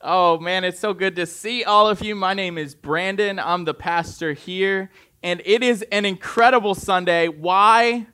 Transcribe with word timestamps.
Oh 0.00 0.38
man, 0.38 0.62
it's 0.62 0.78
so 0.78 0.94
good 0.94 1.16
to 1.16 1.26
see 1.26 1.64
all 1.64 1.88
of 1.88 2.02
you. 2.02 2.14
My 2.14 2.32
name 2.32 2.56
is 2.56 2.76
Brandon. 2.76 3.40
I'm 3.40 3.64
the 3.64 3.74
pastor 3.74 4.32
here, 4.32 4.90
and 5.24 5.42
it 5.44 5.64
is 5.64 5.82
an 5.90 6.04
incredible 6.04 6.76
Sunday. 6.76 7.26
Why? 7.26 8.06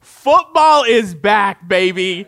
Football 0.00 0.84
is 0.84 1.14
back, 1.14 1.66
baby. 1.66 2.26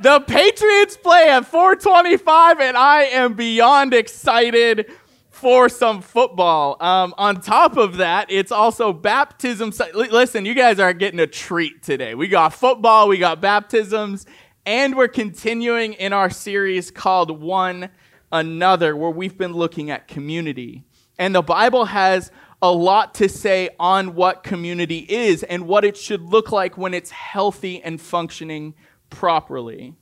The 0.00 0.20
Patriots 0.20 0.98
play 0.98 1.30
at 1.30 1.46
425, 1.46 2.60
and 2.60 2.76
I 2.76 3.04
am 3.04 3.32
beyond 3.32 3.94
excited 3.94 4.92
for 5.30 5.70
some 5.70 6.02
football. 6.02 6.76
Um, 6.78 7.14
on 7.16 7.40
top 7.40 7.78
of 7.78 7.96
that, 7.96 8.30
it's 8.30 8.52
also 8.52 8.92
baptism. 8.92 9.72
Listen, 9.94 10.44
you 10.44 10.52
guys 10.52 10.78
are 10.78 10.92
getting 10.92 11.20
a 11.20 11.26
treat 11.26 11.82
today. 11.82 12.14
We 12.14 12.28
got 12.28 12.52
football, 12.52 13.08
we 13.08 13.16
got 13.16 13.40
baptisms, 13.40 14.26
and 14.66 14.94
we're 14.94 15.08
continuing 15.08 15.94
in 15.94 16.12
our 16.12 16.28
series 16.28 16.90
called 16.90 17.40
One 17.40 17.88
another, 18.32 18.96
where 18.96 19.10
we've 19.10 19.38
been 19.38 19.52
looking 19.52 19.90
at 19.90 20.08
community. 20.08 20.84
And 21.18 21.34
the 21.34 21.42
Bible 21.42 21.84
has 21.84 22.32
a 22.60 22.72
lot 22.72 23.14
to 23.14 23.28
say 23.28 23.70
on 23.78 24.14
what 24.14 24.42
community 24.42 24.98
is 24.98 25.42
and 25.42 25.68
what 25.68 25.84
it 25.84 25.96
should 25.96 26.22
look 26.22 26.50
like 26.50 26.78
when 26.78 26.94
it's 26.94 27.10
healthy 27.10 27.82
and 27.82 28.00
functioning 28.00 28.74
properly. 29.10 29.94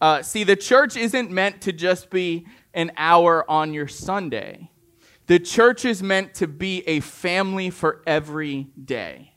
Uh, 0.00 0.22
see, 0.22 0.44
the 0.44 0.56
church 0.56 0.96
isn't 0.96 1.30
meant 1.30 1.60
to 1.62 1.72
just 1.72 2.10
be 2.10 2.46
an 2.74 2.92
hour 2.96 3.48
on 3.50 3.72
your 3.72 3.88
Sunday. 3.88 4.70
The 5.26 5.40
church 5.40 5.84
is 5.84 6.02
meant 6.02 6.34
to 6.34 6.46
be 6.46 6.86
a 6.86 7.00
family 7.00 7.70
for 7.70 8.02
every 8.06 8.68
day. 8.82 9.32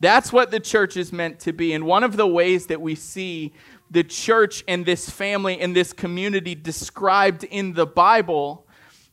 That's 0.00 0.32
what 0.32 0.50
the 0.50 0.60
church 0.60 0.98
is 0.98 1.12
meant 1.12 1.40
to 1.40 1.52
be. 1.52 1.72
And 1.72 1.84
one 1.84 2.04
of 2.04 2.16
the 2.16 2.26
ways 2.26 2.66
that 2.66 2.80
we 2.80 2.94
see 2.94 3.54
the 3.94 4.04
church 4.04 4.64
and 4.66 4.84
this 4.84 5.08
family 5.08 5.60
and 5.60 5.74
this 5.74 5.92
community 5.92 6.56
described 6.56 7.44
in 7.44 7.74
the 7.74 7.86
Bible 7.86 8.66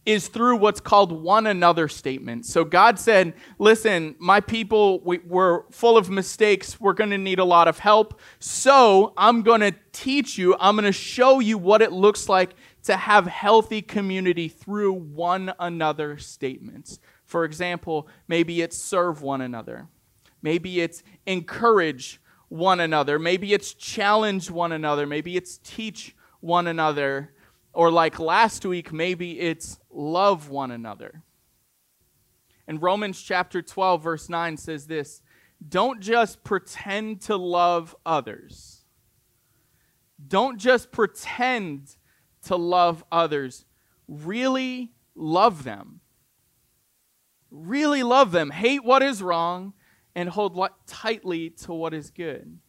is 0.08 0.28
through 0.28 0.58
what's 0.58 0.82
called 0.82 1.12
one 1.12 1.46
another 1.46 1.88
statements. 1.88 2.52
So 2.52 2.66
God 2.66 2.98
said, 2.98 3.36
Listen, 3.60 4.16
my 4.18 4.40
people, 4.40 5.00
we, 5.02 5.20
are 5.32 5.66
full 5.70 5.98
of 5.98 6.10
mistakes. 6.10 6.80
We're 6.80 6.94
going 6.94 7.12
to 7.12 7.20
need 7.20 7.38
a 7.38 7.46
lot 7.46 7.68
of 7.68 7.78
help. 7.78 8.20
So 8.40 9.14
I'm 9.16 9.44
going 9.44 9.62
to 9.62 9.76
teach 9.92 10.40
you, 10.40 10.56
I'm 10.60 10.76
going 10.76 10.86
to 10.86 10.92
show 10.92 11.40
you 11.40 11.60
what 11.60 11.84
it 11.84 11.92
looks 11.92 12.28
like 12.28 12.56
to 12.84 12.98
have 12.98 13.28
healthy 13.28 13.84
community 13.84 14.48
through 14.48 14.94
one 14.94 15.54
another 15.60 16.18
statements. 16.18 17.00
For 17.26 17.46
example, 17.46 18.08
maybe 18.28 18.64
it's 18.64 18.78
serve 18.80 19.22
one 19.22 19.42
another, 19.42 19.88
maybe 20.42 20.82
it's 20.82 21.04
encourage 21.28 22.20
one 22.52 22.82
another. 22.82 23.18
Maybe 23.18 23.54
it's 23.54 23.74
challenge 23.74 24.52
one 24.52 24.74
another. 24.74 25.08
Maybe 25.08 25.38
it's 25.38 25.58
teach 25.60 26.14
one 26.42 26.68
another. 26.68 27.32
Or 27.72 27.90
like 27.90 28.20
last 28.20 28.66
week, 28.66 28.92
maybe 28.92 29.40
it's 29.40 29.80
love 29.90 30.50
one 30.50 30.70
another. 30.70 31.24
And 32.68 32.82
Romans 32.82 33.22
chapter 33.22 33.62
12, 33.62 34.04
verse 34.04 34.28
9 34.28 34.58
says 34.58 34.86
this 34.86 35.22
Don't 35.66 36.02
just 36.02 36.44
pretend 36.44 37.22
to 37.22 37.38
love 37.38 37.96
others. 38.06 38.84
Don't 40.28 40.60
just 40.60 40.92
pretend 40.92 41.96
to 42.48 42.58
love 42.58 43.06
others. 43.14 43.64
Really 44.10 44.92
love 45.16 45.64
them. 45.64 46.02
Really 47.50 48.04
love 48.04 48.34
them. 48.34 48.50
Hate 48.50 48.84
what 48.84 49.02
is 49.02 49.24
wrong 49.24 49.74
and 50.16 50.30
hold 50.30 50.60
tightly 50.88 51.50
to 51.50 51.74
what 51.74 51.94
is 51.94 52.12
good. 52.12 52.60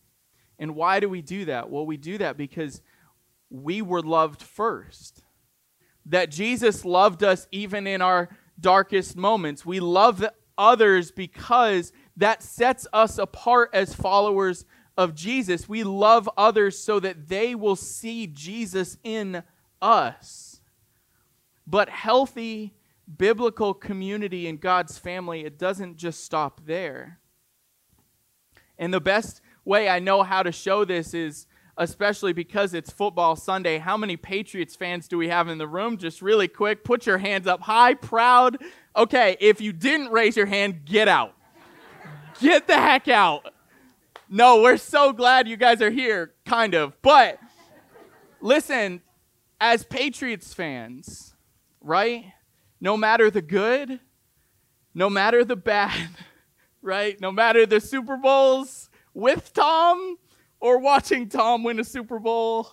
And 0.59 0.75
why 0.75 1.01
do 1.01 1.09
we 1.09 1.23
do 1.23 1.47
that? 1.47 1.71
Well, 1.71 1.87
we 1.87 1.97
do 1.97 2.19
that 2.19 2.37
because 2.37 2.83
we 3.51 3.83
were 3.83 4.03
loved 4.03 4.43
first. 4.43 5.23
That 6.07 6.31
Jesus 6.31 6.85
loved 6.85 7.23
us 7.23 7.47
even 7.51 7.87
in 7.87 8.01
our 8.03 8.29
darkest 8.61 9.17
moments. 9.17 9.67
We 9.67 9.81
love 9.81 10.25
others 10.57 11.11
because 11.11 11.93
that 12.17 12.43
sets 12.43 12.87
us 12.93 13.19
apart 13.19 13.71
as 13.73 13.95
followers 13.95 14.65
of 14.97 15.15
Jesus. 15.15 15.69
We 15.69 15.85
love 15.85 16.29
others 16.37 16.79
so 16.79 17.01
that 17.01 17.29
they 17.29 17.55
will 17.55 17.77
see 17.77 18.27
Jesus 18.27 18.99
in 19.03 19.43
us. 19.81 20.61
But 21.67 21.89
healthy 21.89 22.75
biblical 23.17 23.75
community 23.75 24.47
in 24.47 24.57
God's 24.57 24.99
family, 24.99 25.45
it 25.45 25.59
doesn't 25.59 25.97
just 25.97 26.25
stop 26.25 26.61
there. 26.67 27.19
And 28.79 28.93
the 28.93 29.01
best 29.01 29.41
way 29.65 29.89
I 29.89 29.99
know 29.99 30.23
how 30.23 30.43
to 30.43 30.53
show 30.53 30.85
this 30.85 31.15
is 31.15 31.47
especially 31.77 32.33
because 32.33 32.75
it's 32.75 32.91
football 32.91 33.37
Sunday. 33.37 33.79
How 33.79 33.97
many 33.97 34.17
Patriots 34.17 34.77
fans 34.77 35.09
do 35.09 35.17
we 35.17 35.29
have 35.29 35.49
in 35.49 35.59
the 35.59 35.67
room? 35.67 35.97
Just 35.97 36.21
really 36.23 36.49
quick, 36.49 36.85
put 36.85 37.07
your 37.07 37.19
hands 37.19 37.47
up 37.47 37.63
high, 37.63 37.95
proud. 37.95 38.59
Okay, 38.95 39.37
if 39.41 39.61
you 39.61 39.73
didn't 39.73 40.11
raise 40.11 40.37
your 40.37 40.47
hand, 40.47 40.85
get 40.85 41.09
out. 41.09 41.35
Get 42.41 42.67
the 42.67 42.77
heck 42.77 43.09
out. 43.09 43.53
No, 44.29 44.63
we're 44.63 44.79
so 44.79 45.13
glad 45.13 45.49
you 45.49 45.57
guys 45.57 45.83
are 45.83 45.91
here, 45.91 46.33
kind 46.47 46.75
of. 46.75 47.01
But 47.03 47.39
listen, 48.41 49.03
as 49.61 49.85
Patriots 49.85 50.53
fans, 50.53 51.35
right? 51.81 52.25
No 52.81 52.97
matter 52.97 53.31
the 53.31 53.43
good, 53.43 54.01
no 54.95 55.09
matter 55.09 55.45
the 55.45 55.57
bad, 55.57 56.09
right? 56.83 57.21
No 57.21 57.33
matter 57.33 57.65
the 57.65 57.81
Super 57.81 58.17
Bowls 58.17 58.91
with 59.15 59.53
Tom 59.53 60.17
or 60.61 60.79
watching 60.79 61.29
Tom 61.29 61.63
win 61.65 61.81
a 61.81 61.85
Super 61.85 62.19
Bowl, 62.19 62.73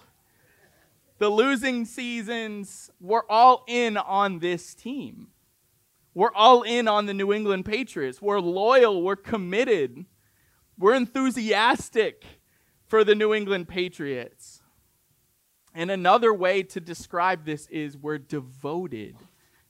the 1.20 1.30
losing 1.30 1.86
seasons, 1.86 2.90
we're 3.00 3.26
all 3.30 3.64
in 3.68 3.98
on 3.98 4.40
this 4.40 4.74
team. 4.74 5.28
We're 6.14 6.34
all 6.34 6.64
in 6.64 6.88
on 6.88 7.06
the 7.06 7.14
New 7.14 7.32
England 7.32 7.66
Patriots. 7.66 8.22
We're 8.22 8.40
loyal, 8.40 9.02
we're 9.02 9.16
committed, 9.16 10.06
we're 10.78 10.96
enthusiastic 10.96 12.26
for 12.86 13.04
the 13.04 13.16
New 13.16 13.34
England 13.34 13.68
Patriots. 13.68 14.64
And 15.76 15.92
another 15.92 16.34
way 16.34 16.64
to 16.64 16.80
describe 16.80 17.46
this 17.46 17.68
is 17.68 17.96
we're 17.96 18.18
devoted 18.18 19.16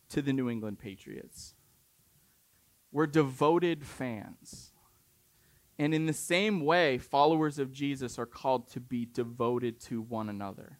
to 0.09 0.21
the 0.21 0.33
New 0.33 0.49
England 0.49 0.79
Patriots. 0.79 1.55
We're 2.91 3.07
devoted 3.07 3.85
fans. 3.85 4.71
And 5.77 5.93
in 5.93 6.07
the 6.07 6.13
same 6.13 6.65
way, 6.65 6.97
followers 6.97 7.57
of 7.57 7.71
Jesus 7.71 8.19
are 8.19 8.25
called 8.25 8.69
to 8.71 8.79
be 8.79 9.05
devoted 9.05 9.79
to 9.81 10.01
one 10.01 10.27
another. 10.27 10.79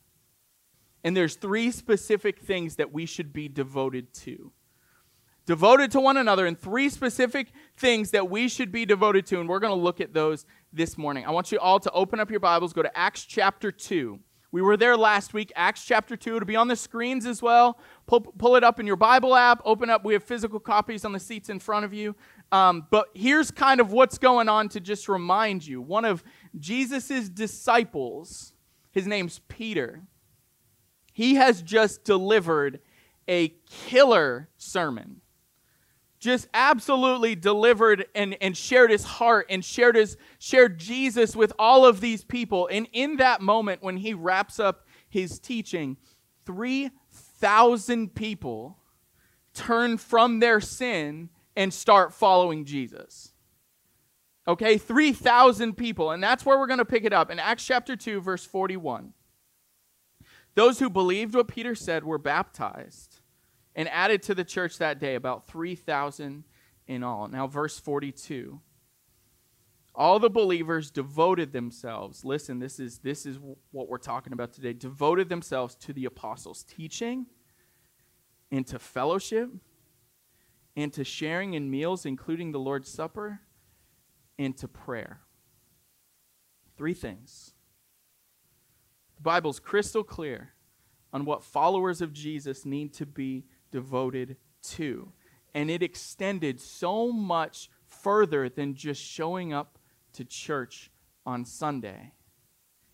And 1.03 1.16
there's 1.16 1.36
three 1.36 1.72
specific 1.72 2.40
things 2.40 2.75
that 2.75 2.92
we 2.92 3.06
should 3.06 3.31
be 3.31 3.48
devoted 3.48 4.14
to. 4.16 4.52
Devoted 5.46 5.92
to 5.92 6.00
one 6.00 6.18
another, 6.18 6.46
and 6.46 6.59
three 6.59 6.90
specific 6.90 7.48
things 7.78 8.12
that 8.12 8.30
we 8.30 8.48
should 8.48 8.72
be 8.72 8.86
devoted 8.86 9.25
to. 9.28 9.40
And 9.40 9.48
we're 9.48 9.59
going 9.59 9.75
to 9.75 9.81
look 9.81 10.02
at 10.02 10.14
those 10.14 10.46
this 10.74 10.98
morning. 10.98 11.25
I 11.25 11.31
want 11.31 11.52
you 11.52 11.59
all 11.59 11.80
to 11.80 11.92
open 11.92 12.19
up 12.19 12.30
your 12.30 12.42
Bibles, 12.42 12.74
go 12.74 12.84
to 12.84 12.98
Acts 12.98 13.24
chapter 13.24 13.72
2. 13.72 14.19
We 14.52 14.62
were 14.62 14.78
there 14.78 14.98
last 14.98 15.34
week, 15.34 15.52
Acts 15.56 15.86
chapter 15.86 16.18
2. 16.18 16.38
It'll 16.38 16.46
be 16.46 16.56
on 16.56 16.68
the 16.68 16.76
screens 16.76 17.26
as 17.28 17.42
well. 17.42 17.78
Pull, 18.08 18.22
pull 18.22 18.56
it 18.56 18.64
up 18.64 18.80
in 18.80 18.88
your 18.88 18.96
Bible 18.96 19.36
app. 19.36 19.62
Open 19.64 19.90
up. 19.90 20.04
We 20.04 20.14
have 20.14 20.24
physical 20.24 20.60
copies 20.60 21.06
on 21.06 21.12
the 21.12 21.20
seats 21.20 21.50
in 21.50 21.60
front 21.60 21.86
of 21.86 21.94
you. 21.94 22.16
Um, 22.52 22.88
but 22.90 23.10
here's 23.14 23.52
kind 23.52 23.80
of 23.80 23.92
what's 23.92 24.18
going 24.18 24.50
on 24.50 24.70
to 24.70 24.80
just 24.80 25.08
remind 25.08 25.68
you. 25.68 25.82
One 25.82 26.04
of 26.04 26.24
Jesus' 26.58 27.30
disciples, 27.30 28.54
his 28.92 29.06
name's 29.06 29.40
Peter, 29.48 30.02
he 31.14 31.36
has 31.36 31.62
just 31.62 32.04
delivered 32.04 32.80
a 33.28 33.50
killer 33.70 34.50
sermon 34.58 35.22
just 36.19 36.47
absolutely 36.53 37.35
delivered 37.35 38.06
and, 38.13 38.38
and 38.41 38.56
shared 38.56 38.91
his 38.91 39.06
heart 39.06 39.46
and 39.50 39.63
shared 39.63 39.96
his 39.96 40.18
shared 40.38 40.78
Jesus 40.78 41.35
with 41.35 41.53
all 41.57 41.85
of 41.85 42.02
these 42.02 42.24
people. 42.24 42.68
And 42.72 42.88
in 42.91 43.18
that 43.18 43.41
moment, 43.41 43.81
when 43.81 43.97
he 43.97 44.13
wraps 44.13 44.59
up 44.59 44.85
his 45.07 45.40
teaching, 45.40 45.97
3,000 46.46 48.13
people 48.13 48.77
turn 49.54 49.98
from 49.98 50.39
their 50.39 50.60
sin 50.60 51.30
and 51.56 51.74
start 51.74 52.13
following 52.13 52.66
Jesus. 52.66 53.31
Okay, 54.48 54.77
3,000 54.77 55.77
people. 55.77 56.12
And 56.12 56.21
that's 56.21 56.45
where 56.45 56.57
we're 56.57 56.68
going 56.68 56.80
to 56.80 56.86
pick 56.86 57.06
it 57.06 57.13
up 57.13 57.31
in 57.31 57.39
Acts 57.39 57.66
chapter 57.66 57.95
2, 57.95 58.19
verse 58.19 58.45
41. 58.45 59.13
Those 60.56 60.80
who 60.80 60.89
believed 60.89 61.36
what 61.36 61.48
Peter 61.48 61.75
said 61.75 62.04
were 62.04 62.18
baptized 62.18 63.08
and 63.75 63.88
added 63.89 64.24
to 64.24 64.36
the 64.36 64.44
church 64.44 64.77
that 64.77 65.00
day 65.00 65.16
about 65.16 65.48
3,000 65.48 66.44
in 66.88 67.04
all. 67.04 67.27
Now, 67.27 67.48
verse 67.48 67.80
42. 67.80 68.60
All 69.95 70.19
the 70.19 70.30
believers 70.30 70.92
devoted 70.92 71.51
themselves. 71.51 72.24
Listen, 72.24 72.60
this 72.60 72.80
is, 72.80 73.00
this 73.00 73.25
is 73.25 73.38
what 73.71 73.89
we're 73.89 73.98
talking 73.98 74.33
about 74.33 74.54
today. 74.54 74.74
Devoted 74.74 75.30
themselves 75.30 75.75
to 75.75 75.94
the 75.94 76.06
apostles' 76.06 76.63
teaching, 76.63 77.25
into 78.51 78.80
fellowship, 78.80 79.50
and 80.75 80.94
to 80.94 81.04
sharing 81.04 81.54
in 81.54 81.69
meals, 81.69 82.06
including 82.06 82.51
the 82.51 82.60
Lord's 82.60 82.89
Supper, 82.89 83.42
and 84.38 84.56
to 84.57 84.68
prayer. 84.68 85.19
Three 86.77 86.94
things. 86.94 87.54
The 89.18 89.24
Bible's 89.24 89.60
crystal 89.60 90.04
clear 90.04 90.54
on 91.12 91.25
what 91.25 91.44
followers 91.44 92.01
of 92.01 92.13
Jesus 92.13 92.66
need 92.66 92.94
to 92.94 93.06
be 93.06 93.45
devoted 93.71 94.38
to. 94.63 95.12
And 95.54 95.69
it 95.69 95.81
extended 95.81 96.60
so 96.60 97.12
much 97.12 97.69
further 97.88 98.50
than 98.50 98.75
just 98.75 99.01
showing 99.01 99.54
up 99.54 99.77
to 100.13 100.24
church 100.24 100.92
on 101.25 101.45
Sunday. 101.45 102.13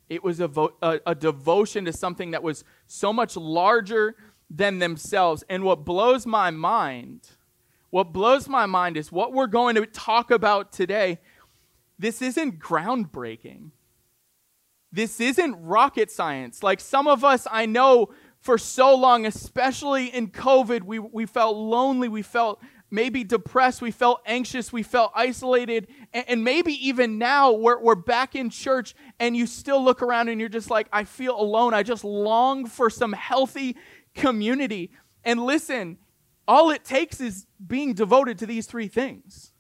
It 0.10 0.24
was 0.24 0.40
a, 0.40 0.48
vo- 0.48 0.76
a, 0.82 1.00
a, 1.06 1.16
devotion 1.16 1.86
to 1.86 1.94
something 1.94 2.32
that 2.32 2.44
was 2.44 2.64
so 2.86 3.12
much 3.12 3.36
larger 3.36 4.16
than 4.50 4.80
themselves. 4.80 5.44
And 5.50 5.64
what 5.64 5.84
blows 5.84 6.26
my 6.26 6.52
mind, 6.52 7.30
what 7.90 8.14
blows 8.14 8.48
my 8.48 8.66
mind 8.66 8.98
is 8.98 9.12
what 9.12 9.34
we're 9.34 9.48
going 9.48 9.76
to 9.76 9.86
talk 9.88 10.30
about 10.30 10.72
today. 10.72 11.20
This 11.98 12.22
isn't 12.22 12.60
groundbreaking. 12.60 13.72
This 14.92 15.20
isn't 15.20 15.56
rocket 15.56 16.12
science. 16.12 16.62
Like 16.62 16.80
some 16.80 17.08
of 17.08 17.24
us, 17.24 17.48
I 17.50 17.66
know 17.66 18.14
for 18.46 18.60
so 18.60 18.94
long, 18.96 19.26
especially 19.26 20.06
in 20.06 20.28
COVID, 20.28 20.84
we, 20.84 21.00
we 21.00 21.26
felt 21.26 21.58
lonely, 21.58 22.08
we 22.08 22.22
felt 22.22 22.62
maybe 22.92 23.24
depressed, 23.24 23.82
we 23.82 23.90
felt 23.90 24.22
anxious, 24.24 24.72
we 24.72 24.84
felt 24.84 25.12
isolated, 25.16 25.88
and, 26.14 26.30
and, 26.30 26.44
maybe 26.44 26.74
even 26.88 27.18
now 27.18 27.52
we're, 27.52 27.80
we're 27.80 27.96
back 27.96 28.36
in 28.36 28.52
church 28.52 28.94
and 29.20 29.36
you 29.36 29.48
still 29.48 29.84
look 29.84 30.04
around 30.04 30.30
and 30.30 30.40
you're 30.40 30.48
just 30.48 30.70
like, 30.70 30.88
I 30.94 31.06
feel 31.06 31.36
alone. 31.36 31.74
I 31.74 31.82
just 31.82 32.04
long 32.04 32.68
for 32.68 32.92
some 32.92 33.14
healthy 33.14 33.78
community. 34.14 34.92
And 35.24 35.44
listen, 35.44 35.98
all 36.48 36.70
it 36.70 36.86
takes 36.86 37.20
is 37.20 37.48
being 37.66 37.96
devoted 37.96 38.38
to 38.38 38.46
these 38.46 38.68
three 38.68 38.88
things. 38.88 39.54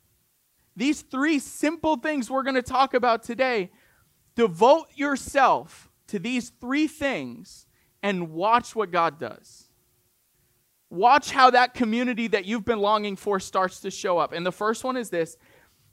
These 0.75 1.01
three 1.01 1.39
simple 1.39 1.97
things 1.97 2.29
we're 2.29 2.43
going 2.43 2.53
to 2.53 2.61
talk 2.61 2.93
about 2.93 3.23
today. 3.23 3.71
Devote 4.35 4.89
yourself 4.93 5.89
to 6.05 6.19
these 6.19 6.51
three 6.61 6.85
things 6.85 7.64
and 8.05 8.29
watch 8.29 8.75
what 8.75 8.91
God 8.91 9.19
does. 9.19 9.67
Watch 10.91 11.31
how 11.31 11.49
that 11.49 11.73
community 11.73 12.27
that 12.27 12.45
you've 12.45 12.63
been 12.63 12.77
longing 12.77 13.15
for 13.15 13.39
starts 13.39 13.79
to 13.79 13.89
show 13.89 14.19
up. 14.19 14.31
And 14.31 14.45
the 14.45 14.51
first 14.51 14.83
one 14.83 14.95
is 14.95 15.09
this 15.09 15.37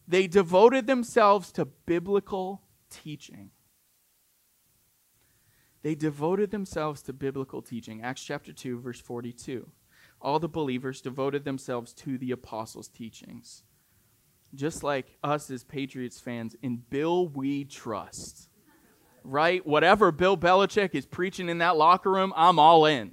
they 0.06 0.26
devoted 0.26 0.86
themselves 0.86 1.50
to 1.52 1.64
biblical 1.64 2.60
teaching. 2.90 3.50
They 5.80 5.94
devoted 5.94 6.50
themselves 6.50 7.00
to 7.04 7.14
biblical 7.14 7.62
teaching. 7.62 8.02
Acts 8.02 8.22
chapter 8.22 8.52
2, 8.52 8.80
verse 8.80 9.00
42. 9.00 9.70
All 10.20 10.38
the 10.38 10.48
believers 10.48 11.00
devoted 11.00 11.46
themselves 11.46 11.94
to 11.94 12.18
the 12.18 12.30
apostles' 12.30 12.88
teachings. 12.88 13.62
Just 14.54 14.84
like 14.84 15.16
us 15.24 15.50
as 15.50 15.64
Patriots 15.64 16.20
fans, 16.20 16.54
in 16.60 16.82
Bill 16.90 17.26
we 17.26 17.64
trust. 17.64 18.50
Right? 19.24 19.64
Whatever 19.66 20.12
Bill 20.12 20.36
Belichick 20.36 20.94
is 20.94 21.06
preaching 21.06 21.48
in 21.48 21.58
that 21.58 21.76
locker 21.76 22.10
room, 22.10 22.32
I'm 22.36 22.58
all 22.58 22.86
in. 22.86 23.12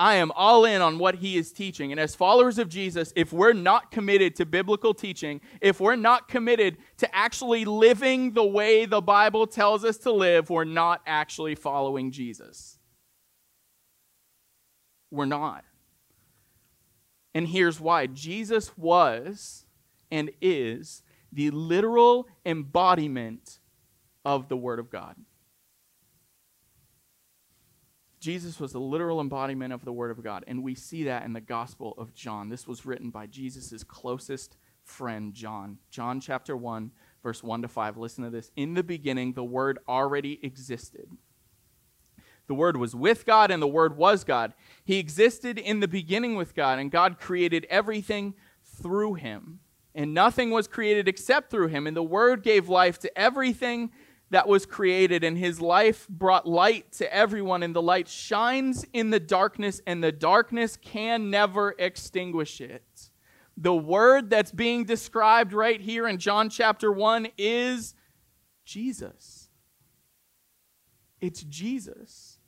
I 0.00 0.14
am 0.14 0.32
all 0.34 0.64
in 0.64 0.80
on 0.80 0.98
what 0.98 1.16
he 1.16 1.36
is 1.36 1.52
teaching. 1.52 1.92
And 1.92 2.00
as 2.00 2.14
followers 2.14 2.58
of 2.58 2.70
Jesus, 2.70 3.12
if 3.16 3.34
we're 3.34 3.52
not 3.52 3.90
committed 3.90 4.34
to 4.36 4.46
biblical 4.46 4.94
teaching, 4.94 5.42
if 5.60 5.78
we're 5.78 5.94
not 5.94 6.26
committed 6.26 6.78
to 6.96 7.14
actually 7.14 7.66
living 7.66 8.32
the 8.32 8.44
way 8.44 8.86
the 8.86 9.02
Bible 9.02 9.46
tells 9.46 9.84
us 9.84 9.98
to 9.98 10.10
live, 10.10 10.48
we're 10.48 10.64
not 10.64 11.02
actually 11.06 11.54
following 11.54 12.12
Jesus. 12.12 12.78
We're 15.10 15.26
not. 15.26 15.64
And 17.34 17.46
here's 17.46 17.78
why 17.78 18.06
Jesus 18.06 18.76
was 18.78 19.66
and 20.10 20.30
is 20.40 21.02
the 21.30 21.50
literal 21.50 22.26
embodiment 22.46 23.59
of 24.30 24.48
the 24.48 24.56
Word 24.56 24.78
of 24.78 24.90
God. 24.90 25.16
Jesus 28.20 28.60
was 28.60 28.72
the 28.72 28.78
literal 28.78 29.20
embodiment 29.20 29.72
of 29.72 29.84
the 29.84 29.92
Word 29.92 30.12
of 30.12 30.22
God, 30.22 30.44
and 30.46 30.62
we 30.62 30.76
see 30.76 31.04
that 31.04 31.24
in 31.24 31.32
the 31.32 31.40
Gospel 31.40 31.94
of 31.98 32.14
John. 32.14 32.48
This 32.48 32.68
was 32.68 32.86
written 32.86 33.10
by 33.10 33.26
Jesus' 33.26 33.82
closest 33.82 34.56
friend, 34.84 35.34
John. 35.34 35.78
John 35.90 36.20
chapter 36.20 36.56
1, 36.56 36.92
verse 37.24 37.42
1 37.42 37.62
to 37.62 37.68
5. 37.68 37.96
Listen 37.96 38.22
to 38.22 38.30
this. 38.30 38.52
In 38.54 38.74
the 38.74 38.84
beginning, 38.84 39.32
the 39.32 39.42
Word 39.42 39.80
already 39.88 40.38
existed. 40.44 41.08
The 42.46 42.54
Word 42.54 42.76
was 42.76 42.94
with 42.94 43.26
God, 43.26 43.50
and 43.50 43.60
the 43.60 43.66
Word 43.66 43.96
was 43.96 44.22
God. 44.22 44.54
He 44.84 44.98
existed 44.98 45.58
in 45.58 45.80
the 45.80 45.88
beginning 45.88 46.36
with 46.36 46.54
God, 46.54 46.78
and 46.78 46.88
God 46.92 47.18
created 47.18 47.66
everything 47.68 48.34
through 48.64 49.14
him. 49.14 49.58
And 49.92 50.14
nothing 50.14 50.50
was 50.50 50.68
created 50.68 51.08
except 51.08 51.50
through 51.50 51.68
him. 51.68 51.88
And 51.88 51.96
the 51.96 52.02
Word 52.02 52.44
gave 52.44 52.68
life 52.68 53.00
to 53.00 53.18
everything 53.18 53.90
that 54.30 54.46
was 54.46 54.64
created, 54.64 55.24
and 55.24 55.36
his 55.36 55.60
life 55.60 56.06
brought 56.08 56.46
light 56.46 56.92
to 56.92 57.12
everyone, 57.12 57.62
and 57.62 57.74
the 57.74 57.82
light 57.82 58.08
shines 58.08 58.84
in 58.92 59.10
the 59.10 59.20
darkness, 59.20 59.80
and 59.86 60.02
the 60.02 60.12
darkness 60.12 60.76
can 60.76 61.30
never 61.30 61.74
extinguish 61.78 62.60
it. 62.60 63.10
The 63.56 63.74
word 63.74 64.30
that's 64.30 64.52
being 64.52 64.84
described 64.84 65.52
right 65.52 65.80
here 65.80 66.06
in 66.06 66.18
John 66.18 66.48
chapter 66.48 66.90
1 66.90 67.28
is 67.36 67.94
Jesus. 68.64 69.50
It's 71.20 71.42
Jesus. 71.42 72.38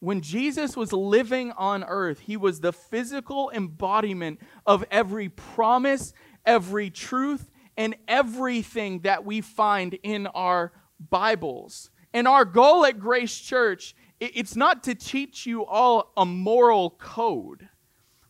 When 0.00 0.20
Jesus 0.20 0.76
was 0.76 0.92
living 0.92 1.52
on 1.52 1.84
earth, 1.84 2.20
he 2.20 2.36
was 2.36 2.60
the 2.60 2.72
physical 2.72 3.50
embodiment 3.52 4.40
of 4.66 4.84
every 4.90 5.28
promise, 5.28 6.14
every 6.46 6.90
truth, 6.90 7.50
and 7.76 7.96
everything 8.08 9.00
that 9.00 9.24
we 9.24 9.40
find 9.40 9.94
in 10.02 10.26
our 10.28 10.72
Bibles. 11.08 11.90
And 12.12 12.26
our 12.26 12.44
goal 12.44 12.84
at 12.84 12.98
Grace 12.98 13.38
Church, 13.38 13.94
it's 14.18 14.56
not 14.56 14.82
to 14.84 14.94
teach 14.94 15.46
you 15.46 15.64
all 15.64 16.12
a 16.16 16.26
moral 16.26 16.90
code. 16.90 17.68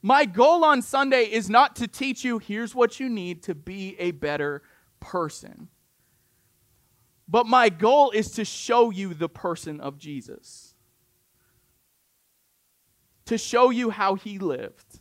My 0.03 0.25
goal 0.25 0.65
on 0.65 0.83
Sunday 0.83 1.25
is 1.25 1.51
not 1.51 1.77
to 1.77 1.89
teach 1.89 2.25
you 2.25 2.39
here's 2.39 2.75
what 2.75 3.01
you 3.01 3.09
need 3.09 3.43
to 3.45 3.55
be 3.55 3.97
a 3.99 4.13
better 4.13 4.63
person. 5.01 5.69
But 7.29 7.47
my 7.47 7.69
goal 7.69 8.11
is 8.11 8.33
to 8.33 8.45
show 8.45 8.91
you 8.91 9.15
the 9.15 9.29
person 9.29 9.81
of 9.81 9.99
Jesus. 9.99 10.75
To 13.27 13.39
show 13.39 13.71
you 13.71 13.91
how 13.91 14.15
he 14.15 14.39
lived. 14.39 15.01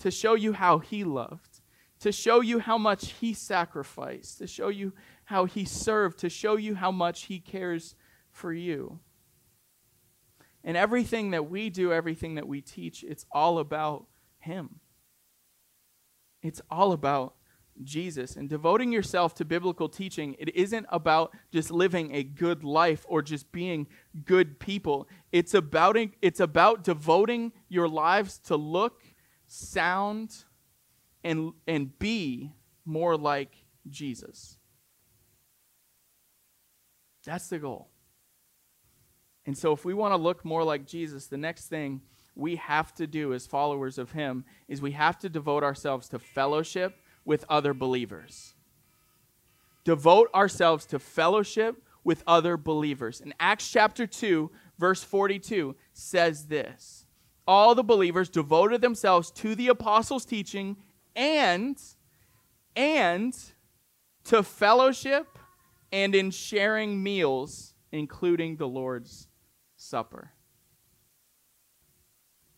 To 0.00 0.10
show 0.10 0.34
you 0.34 0.52
how 0.52 0.78
he 0.78 1.04
loved 1.04 1.55
to 2.06 2.12
show 2.12 2.40
you 2.40 2.60
how 2.60 2.78
much 2.78 3.10
he 3.14 3.34
sacrificed, 3.34 4.38
to 4.38 4.46
show 4.46 4.68
you 4.68 4.92
how 5.24 5.44
he 5.44 5.64
served, 5.64 6.20
to 6.20 6.30
show 6.30 6.54
you 6.54 6.76
how 6.76 6.92
much 6.92 7.24
he 7.24 7.40
cares 7.40 7.96
for 8.30 8.52
you. 8.52 9.00
And 10.62 10.76
everything 10.76 11.32
that 11.32 11.50
we 11.50 11.68
do, 11.68 11.92
everything 11.92 12.36
that 12.36 12.46
we 12.46 12.60
teach, 12.60 13.02
it's 13.02 13.26
all 13.32 13.58
about 13.58 14.06
him. 14.38 14.78
It's 16.42 16.62
all 16.70 16.92
about 16.92 17.34
Jesus. 17.82 18.36
And 18.36 18.48
devoting 18.48 18.92
yourself 18.92 19.34
to 19.34 19.44
biblical 19.44 19.88
teaching, 19.88 20.36
it 20.38 20.54
isn't 20.54 20.86
about 20.90 21.32
just 21.52 21.72
living 21.72 22.14
a 22.14 22.22
good 22.22 22.62
life 22.62 23.04
or 23.08 23.20
just 23.20 23.50
being 23.50 23.88
good 24.24 24.60
people. 24.60 25.08
It's 25.32 25.54
about, 25.54 25.96
it's 26.22 26.38
about 26.38 26.84
devoting 26.84 27.50
your 27.68 27.88
lives 27.88 28.38
to 28.44 28.54
look, 28.54 29.02
sound, 29.48 30.44
and, 31.24 31.52
and 31.66 31.98
be 31.98 32.52
more 32.84 33.16
like 33.16 33.52
Jesus. 33.88 34.58
That's 37.24 37.48
the 37.48 37.58
goal. 37.58 37.88
And 39.44 39.56
so, 39.56 39.72
if 39.72 39.84
we 39.84 39.94
want 39.94 40.12
to 40.12 40.16
look 40.16 40.44
more 40.44 40.64
like 40.64 40.86
Jesus, 40.86 41.26
the 41.26 41.36
next 41.36 41.66
thing 41.68 42.00
we 42.34 42.56
have 42.56 42.94
to 42.94 43.06
do 43.06 43.32
as 43.32 43.46
followers 43.46 43.98
of 43.98 44.12
Him 44.12 44.44
is 44.68 44.82
we 44.82 44.92
have 44.92 45.18
to 45.20 45.28
devote 45.28 45.62
ourselves 45.62 46.08
to 46.10 46.18
fellowship 46.18 46.96
with 47.24 47.44
other 47.48 47.72
believers. 47.72 48.54
Devote 49.84 50.28
ourselves 50.34 50.84
to 50.86 50.98
fellowship 50.98 51.82
with 52.04 52.22
other 52.26 52.56
believers. 52.56 53.20
In 53.20 53.34
Acts 53.40 53.70
chapter 53.70 54.06
2, 54.06 54.50
verse 54.78 55.02
42 55.02 55.74
says 55.92 56.46
this 56.46 57.06
All 57.46 57.74
the 57.74 57.84
believers 57.84 58.28
devoted 58.28 58.80
themselves 58.80 59.30
to 59.32 59.54
the 59.54 59.68
apostles' 59.68 60.24
teaching 60.24 60.76
and 61.16 61.80
and 62.76 63.36
to 64.24 64.42
fellowship 64.42 65.38
and 65.90 66.14
in 66.14 66.30
sharing 66.30 67.02
meals 67.02 67.74
including 67.90 68.56
the 68.56 68.68
Lord's 68.68 69.28
supper. 69.76 70.32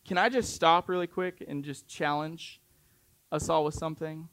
Can 0.05 0.17
I 0.17 0.29
just 0.29 0.53
stop 0.53 0.89
really 0.89 1.07
quick 1.07 1.43
and 1.47 1.63
just 1.63 1.87
challenge 1.87 2.61
us 3.31 3.47
all 3.47 3.63
with 3.63 3.75
something? 3.75 4.27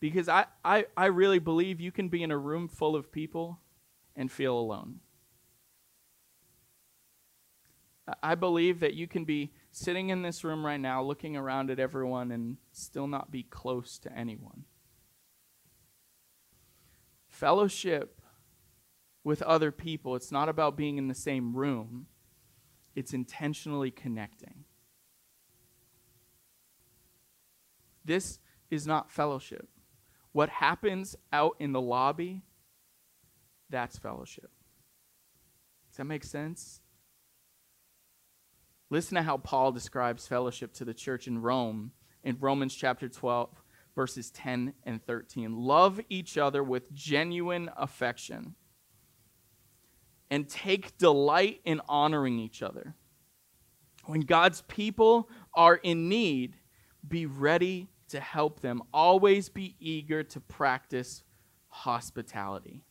Because 0.00 0.28
I, 0.28 0.46
I, 0.64 0.86
I 0.96 1.06
really 1.06 1.38
believe 1.38 1.80
you 1.80 1.92
can 1.92 2.08
be 2.08 2.22
in 2.22 2.30
a 2.30 2.38
room 2.38 2.68
full 2.68 2.96
of 2.96 3.12
people 3.12 3.60
and 4.14 4.30
feel 4.30 4.58
alone. 4.58 5.00
I 8.22 8.36
believe 8.36 8.80
that 8.80 8.94
you 8.94 9.08
can 9.08 9.24
be 9.24 9.52
sitting 9.72 10.10
in 10.10 10.22
this 10.22 10.44
room 10.44 10.64
right 10.64 10.80
now, 10.80 11.02
looking 11.02 11.36
around 11.36 11.70
at 11.70 11.80
everyone, 11.80 12.30
and 12.30 12.56
still 12.72 13.06
not 13.08 13.30
be 13.30 13.42
close 13.42 13.98
to 14.00 14.12
anyone. 14.16 14.64
Fellowship 17.26 18.20
with 19.24 19.42
other 19.42 19.72
people. 19.72 20.14
It's 20.14 20.30
not 20.30 20.48
about 20.48 20.76
being 20.76 20.98
in 20.98 21.08
the 21.08 21.14
same 21.14 21.56
room, 21.56 22.06
it's 22.94 23.12
intentionally 23.12 23.90
connecting. 23.90 24.64
This 28.04 28.38
is 28.70 28.86
not 28.86 29.10
fellowship. 29.10 29.68
What 30.30 30.48
happens 30.48 31.16
out 31.32 31.56
in 31.58 31.72
the 31.72 31.80
lobby, 31.80 32.42
that's 33.68 33.98
fellowship. 33.98 34.50
Does 35.90 35.96
that 35.96 36.04
make 36.04 36.22
sense? 36.22 36.80
Listen 38.88 39.16
to 39.16 39.22
how 39.22 39.36
Paul 39.38 39.72
describes 39.72 40.26
fellowship 40.26 40.72
to 40.74 40.84
the 40.84 40.94
church 40.94 41.26
in 41.26 41.42
Rome 41.42 41.92
in 42.22 42.36
Romans 42.40 42.74
chapter 42.74 43.08
12, 43.08 43.50
verses 43.94 44.30
10 44.30 44.74
and 44.84 45.04
13. 45.04 45.56
Love 45.56 46.00
each 46.08 46.38
other 46.38 46.62
with 46.62 46.92
genuine 46.92 47.70
affection 47.76 48.54
and 50.30 50.48
take 50.48 50.96
delight 50.98 51.60
in 51.64 51.80
honoring 51.88 52.38
each 52.38 52.62
other. 52.62 52.94
When 54.04 54.20
God's 54.20 54.62
people 54.62 55.28
are 55.54 55.76
in 55.76 56.08
need, 56.08 56.56
be 57.06 57.26
ready 57.26 57.88
to 58.08 58.20
help 58.20 58.60
them. 58.60 58.82
Always 58.92 59.48
be 59.48 59.76
eager 59.80 60.22
to 60.22 60.40
practice 60.40 61.24
hospitality. 61.68 62.85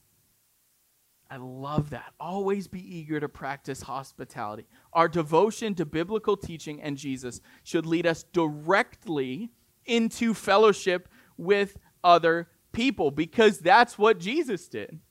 I 1.35 1.37
love 1.37 1.89
that. 1.89 2.13
Always 2.17 2.69
be 2.69 2.79
eager 2.79 3.19
to 3.19 3.27
practice 3.27 3.81
hospitality. 3.81 4.67
Our 4.93 5.09
devotion 5.09 5.75
to 5.75 5.85
biblical 5.85 6.37
teaching 6.37 6.81
and 6.81 6.95
Jesus 6.95 7.41
should 7.61 7.85
lead 7.85 8.07
us 8.07 8.23
directly 8.23 9.49
into 9.85 10.33
fellowship 10.33 11.09
with 11.35 11.75
other 12.05 12.47
people 12.71 13.11
because 13.11 13.59
that's 13.59 13.97
what 13.97 14.17
Jesus 14.17 14.69
did. 14.69 15.01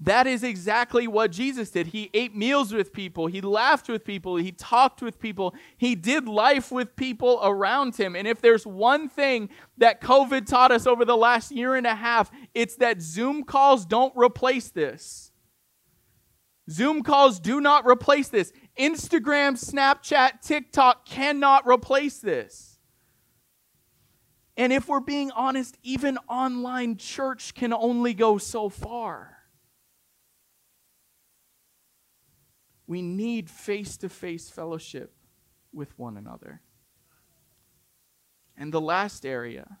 That 0.00 0.26
is 0.26 0.44
exactly 0.44 1.08
what 1.08 1.32
Jesus 1.32 1.70
did. 1.70 1.88
He 1.88 2.10
ate 2.12 2.36
meals 2.36 2.72
with 2.72 2.92
people, 2.92 3.28
he 3.28 3.40
laughed 3.40 3.88
with 3.88 4.04
people, 4.04 4.36
he 4.36 4.52
talked 4.52 5.00
with 5.00 5.18
people, 5.18 5.54
he 5.78 5.94
did 5.94 6.28
life 6.28 6.70
with 6.70 6.96
people 6.96 7.40
around 7.42 7.96
him. 7.96 8.14
And 8.14 8.28
if 8.28 8.42
there's 8.42 8.66
one 8.66 9.08
thing 9.08 9.48
that 9.78 10.02
COVID 10.02 10.46
taught 10.46 10.70
us 10.70 10.86
over 10.86 11.06
the 11.06 11.16
last 11.16 11.50
year 11.50 11.74
and 11.74 11.86
a 11.86 11.94
half, 11.94 12.30
it's 12.54 12.76
that 12.76 13.00
Zoom 13.00 13.42
calls 13.42 13.86
don't 13.86 14.12
replace 14.14 14.68
this. 14.68 15.32
Zoom 16.68 17.02
calls 17.02 17.40
do 17.40 17.60
not 17.60 17.86
replace 17.86 18.28
this. 18.28 18.52
Instagram, 18.78 19.52
Snapchat, 19.54 20.42
TikTok 20.42 21.06
cannot 21.06 21.66
replace 21.66 22.18
this. 22.18 22.78
And 24.58 24.72
if 24.72 24.88
we're 24.88 25.00
being 25.00 25.30
honest, 25.30 25.78
even 25.82 26.18
online 26.28 26.96
church 26.96 27.54
can 27.54 27.72
only 27.72 28.12
go 28.12 28.36
so 28.36 28.68
far. 28.68 29.35
We 32.86 33.02
need 33.02 33.50
face 33.50 33.96
to 33.98 34.08
face 34.08 34.48
fellowship 34.48 35.12
with 35.72 35.98
one 35.98 36.16
another. 36.16 36.60
And 38.56 38.72
the 38.72 38.80
last 38.80 39.26
area 39.26 39.78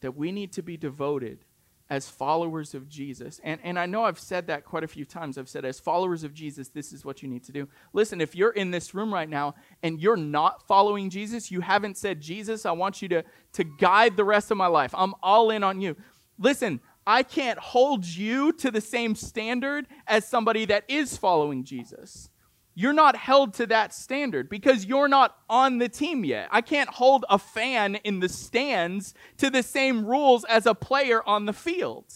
that 0.00 0.16
we 0.16 0.30
need 0.30 0.52
to 0.52 0.62
be 0.62 0.76
devoted 0.76 1.44
as 1.88 2.08
followers 2.08 2.74
of 2.74 2.88
Jesus, 2.88 3.40
and, 3.44 3.60
and 3.62 3.78
I 3.78 3.86
know 3.86 4.04
I've 4.04 4.18
said 4.18 4.48
that 4.48 4.64
quite 4.64 4.82
a 4.82 4.88
few 4.88 5.04
times. 5.04 5.38
I've 5.38 5.48
said, 5.48 5.64
as 5.64 5.78
followers 5.78 6.24
of 6.24 6.34
Jesus, 6.34 6.68
this 6.68 6.92
is 6.92 7.04
what 7.04 7.22
you 7.22 7.28
need 7.28 7.44
to 7.44 7.52
do. 7.52 7.68
Listen, 7.92 8.20
if 8.20 8.34
you're 8.34 8.50
in 8.50 8.72
this 8.72 8.92
room 8.92 9.14
right 9.14 9.28
now 9.28 9.54
and 9.84 10.00
you're 10.00 10.16
not 10.16 10.66
following 10.66 11.10
Jesus, 11.10 11.50
you 11.50 11.60
haven't 11.60 11.96
said, 11.96 12.20
Jesus, 12.20 12.66
I 12.66 12.72
want 12.72 13.02
you 13.02 13.08
to, 13.10 13.24
to 13.52 13.64
guide 13.64 14.16
the 14.16 14.24
rest 14.24 14.50
of 14.50 14.56
my 14.56 14.66
life. 14.66 14.92
I'm 14.96 15.14
all 15.22 15.50
in 15.50 15.62
on 15.62 15.80
you. 15.80 15.96
Listen, 16.38 16.80
I 17.06 17.22
can't 17.22 17.58
hold 17.58 18.04
you 18.04 18.52
to 18.54 18.70
the 18.70 18.80
same 18.80 19.14
standard 19.14 19.86
as 20.06 20.26
somebody 20.26 20.64
that 20.64 20.84
is 20.88 21.16
following 21.16 21.62
Jesus. 21.62 22.30
You're 22.74 22.92
not 22.92 23.16
held 23.16 23.54
to 23.54 23.66
that 23.68 23.94
standard 23.94 24.50
because 24.50 24.84
you're 24.84 25.08
not 25.08 25.36
on 25.48 25.78
the 25.78 25.88
team 25.88 26.24
yet. 26.24 26.48
I 26.50 26.60
can't 26.60 26.90
hold 26.90 27.24
a 27.30 27.38
fan 27.38 27.94
in 27.96 28.20
the 28.20 28.28
stands 28.28 29.14
to 29.38 29.48
the 29.48 29.62
same 29.62 30.04
rules 30.04 30.44
as 30.44 30.66
a 30.66 30.74
player 30.74 31.22
on 31.26 31.46
the 31.46 31.52
field. 31.52 32.12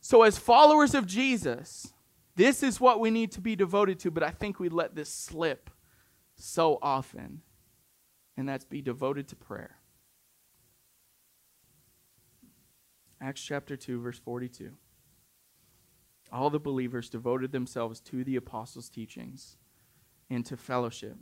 So, 0.00 0.22
as 0.22 0.38
followers 0.38 0.94
of 0.94 1.04
Jesus, 1.04 1.92
this 2.36 2.62
is 2.62 2.80
what 2.80 3.00
we 3.00 3.10
need 3.10 3.32
to 3.32 3.42
be 3.42 3.56
devoted 3.56 3.98
to, 4.00 4.10
but 4.10 4.22
I 4.22 4.30
think 4.30 4.58
we 4.58 4.68
let 4.68 4.94
this 4.94 5.12
slip 5.12 5.70
so 6.36 6.78
often, 6.80 7.42
and 8.36 8.48
that's 8.48 8.64
be 8.64 8.80
devoted 8.80 9.28
to 9.28 9.36
prayer. 9.36 9.77
Acts 13.20 13.42
chapter 13.42 13.76
2, 13.76 14.00
verse 14.00 14.18
42. 14.18 14.72
All 16.30 16.50
the 16.50 16.60
believers 16.60 17.08
devoted 17.08 17.52
themselves 17.52 18.00
to 18.02 18.22
the 18.22 18.36
apostles' 18.36 18.88
teachings 18.88 19.56
and 20.30 20.44
to 20.46 20.56
fellowship 20.56 21.16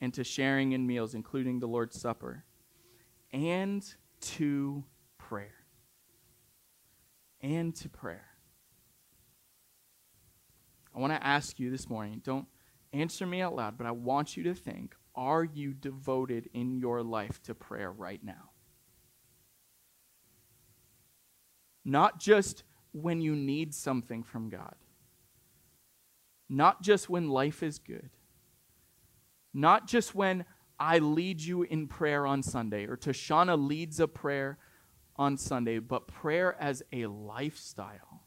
and 0.00 0.14
to 0.14 0.24
sharing 0.24 0.72
in 0.72 0.86
meals, 0.86 1.14
including 1.14 1.60
the 1.60 1.68
Lord's 1.68 2.00
Supper, 2.00 2.44
and 3.32 3.84
to 4.20 4.84
prayer. 5.18 5.54
And 7.40 7.74
to 7.76 7.88
prayer. 7.88 8.26
I 10.94 11.00
want 11.00 11.12
to 11.12 11.26
ask 11.26 11.58
you 11.58 11.70
this 11.70 11.88
morning, 11.88 12.20
don't 12.24 12.46
answer 12.92 13.26
me 13.26 13.40
out 13.42 13.56
loud, 13.56 13.76
but 13.76 13.86
I 13.86 13.90
want 13.90 14.36
you 14.36 14.44
to 14.44 14.54
think 14.54 14.94
are 15.14 15.44
you 15.44 15.74
devoted 15.74 16.48
in 16.54 16.72
your 16.78 17.02
life 17.02 17.42
to 17.42 17.54
prayer 17.54 17.92
right 17.92 18.22
now? 18.24 18.51
Not 21.84 22.20
just 22.20 22.62
when 22.92 23.20
you 23.20 23.34
need 23.34 23.74
something 23.74 24.22
from 24.22 24.48
God, 24.48 24.74
not 26.48 26.82
just 26.82 27.08
when 27.08 27.28
life 27.28 27.62
is 27.62 27.78
good, 27.78 28.10
not 29.54 29.86
just 29.86 30.14
when 30.14 30.44
I 30.78 30.98
lead 30.98 31.40
you 31.40 31.62
in 31.62 31.86
prayer 31.86 32.26
on 32.26 32.42
Sunday 32.42 32.86
or 32.86 32.96
Tashana 32.96 33.56
leads 33.56 34.00
a 34.00 34.08
prayer 34.08 34.58
on 35.16 35.36
Sunday, 35.36 35.78
but 35.78 36.08
prayer 36.08 36.56
as 36.60 36.82
a 36.92 37.06
lifestyle. 37.06 38.24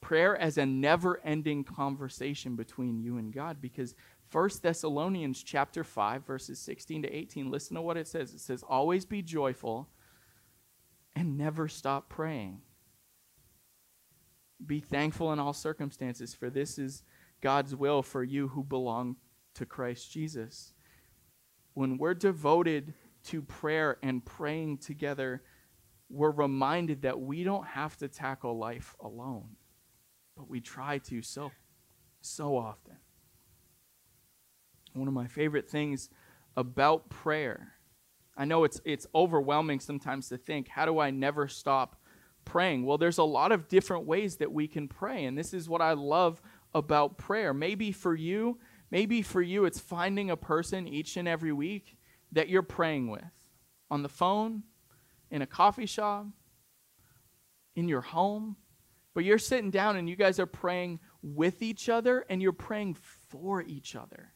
Prayer 0.00 0.36
as 0.36 0.56
a 0.56 0.66
never-ending 0.66 1.64
conversation 1.64 2.56
between 2.56 3.00
you 3.00 3.18
and 3.18 3.32
God 3.32 3.60
because 3.60 3.94
1 4.32 4.50
Thessalonians 4.62 5.42
chapter 5.42 5.84
5 5.84 6.24
verses 6.24 6.58
16 6.58 7.02
to 7.02 7.14
18 7.14 7.50
listen 7.50 7.74
to 7.74 7.82
what 7.82 7.96
it 7.96 8.06
says. 8.06 8.32
It 8.32 8.40
says 8.40 8.62
always 8.62 9.04
be 9.04 9.22
joyful 9.22 9.88
and 11.20 11.36
never 11.36 11.68
stop 11.68 12.08
praying. 12.08 12.62
Be 14.64 14.80
thankful 14.80 15.34
in 15.34 15.38
all 15.38 15.52
circumstances, 15.52 16.32
for 16.34 16.48
this 16.48 16.78
is 16.78 17.02
God's 17.42 17.76
will 17.76 18.02
for 18.02 18.24
you 18.24 18.48
who 18.48 18.64
belong 18.64 19.16
to 19.54 19.66
Christ 19.66 20.10
Jesus. 20.10 20.72
When 21.74 21.98
we're 21.98 22.14
devoted 22.14 22.94
to 23.24 23.42
prayer 23.42 23.98
and 24.02 24.24
praying 24.24 24.78
together, 24.78 25.42
we're 26.08 26.30
reminded 26.30 27.02
that 27.02 27.20
we 27.20 27.44
don't 27.44 27.66
have 27.66 27.98
to 27.98 28.08
tackle 28.08 28.56
life 28.56 28.96
alone, 28.98 29.56
but 30.38 30.48
we 30.48 30.62
try 30.62 30.96
to 30.98 31.20
so, 31.20 31.52
so 32.22 32.56
often. 32.56 32.96
One 34.94 35.06
of 35.06 35.12
my 35.12 35.26
favorite 35.26 35.68
things 35.68 36.08
about 36.56 37.10
prayer, 37.10 37.74
I 38.40 38.46
know 38.46 38.64
it's, 38.64 38.80
it's 38.86 39.06
overwhelming 39.14 39.80
sometimes 39.80 40.30
to 40.30 40.38
think, 40.38 40.66
how 40.66 40.86
do 40.86 40.98
I 40.98 41.10
never 41.10 41.46
stop 41.46 42.00
praying? 42.46 42.86
Well, 42.86 42.96
there's 42.96 43.18
a 43.18 43.22
lot 43.22 43.52
of 43.52 43.68
different 43.68 44.06
ways 44.06 44.36
that 44.36 44.50
we 44.50 44.66
can 44.66 44.88
pray, 44.88 45.26
and 45.26 45.36
this 45.36 45.52
is 45.52 45.68
what 45.68 45.82
I 45.82 45.92
love 45.92 46.40
about 46.72 47.18
prayer. 47.18 47.52
Maybe 47.52 47.92
for 47.92 48.14
you, 48.14 48.58
maybe 48.90 49.20
for 49.20 49.42
you 49.42 49.66
it's 49.66 49.78
finding 49.78 50.30
a 50.30 50.38
person 50.38 50.88
each 50.88 51.18
and 51.18 51.28
every 51.28 51.52
week 51.52 51.98
that 52.32 52.48
you're 52.48 52.62
praying 52.62 53.10
with 53.10 53.22
on 53.90 54.02
the 54.02 54.08
phone, 54.08 54.62
in 55.30 55.42
a 55.42 55.46
coffee 55.46 55.84
shop, 55.84 56.24
in 57.76 57.88
your 57.88 58.00
home, 58.00 58.56
but 59.12 59.22
you're 59.22 59.36
sitting 59.36 59.70
down 59.70 59.96
and 59.96 60.08
you 60.08 60.16
guys 60.16 60.40
are 60.40 60.46
praying 60.46 60.98
with 61.20 61.60
each 61.60 61.90
other 61.90 62.24
and 62.30 62.40
you're 62.40 62.52
praying 62.52 62.96
for 63.28 63.60
each 63.60 63.94
other. 63.94 64.32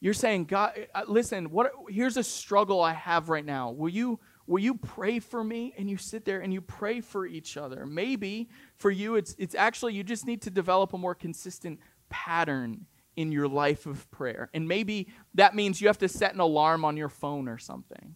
You're 0.00 0.14
saying, 0.14 0.44
God, 0.44 0.86
uh, 0.94 1.02
listen, 1.08 1.50
what 1.50 1.72
here's 1.88 2.16
a 2.16 2.22
struggle 2.22 2.80
I 2.80 2.92
have 2.92 3.28
right 3.28 3.44
now. 3.44 3.70
Will 3.70 3.88
you 3.88 4.20
Will 4.48 4.62
you 4.62 4.74
pray 4.74 5.18
for 5.18 5.44
me? 5.44 5.74
And 5.76 5.90
you 5.90 5.98
sit 5.98 6.24
there 6.24 6.40
and 6.40 6.52
you 6.52 6.62
pray 6.62 7.02
for 7.02 7.26
each 7.26 7.58
other. 7.58 7.84
Maybe 7.84 8.48
for 8.76 8.90
you, 8.90 9.16
it's, 9.16 9.36
it's 9.38 9.54
actually 9.54 9.92
you 9.92 10.02
just 10.02 10.26
need 10.26 10.40
to 10.42 10.50
develop 10.50 10.94
a 10.94 10.98
more 10.98 11.14
consistent 11.14 11.78
pattern 12.08 12.86
in 13.14 13.30
your 13.30 13.46
life 13.46 13.84
of 13.84 14.10
prayer. 14.10 14.48
And 14.54 14.66
maybe 14.66 15.08
that 15.34 15.54
means 15.54 15.82
you 15.82 15.88
have 15.88 15.98
to 15.98 16.08
set 16.08 16.32
an 16.32 16.40
alarm 16.40 16.84
on 16.86 16.96
your 16.96 17.10
phone 17.10 17.46
or 17.46 17.58
something. 17.58 18.14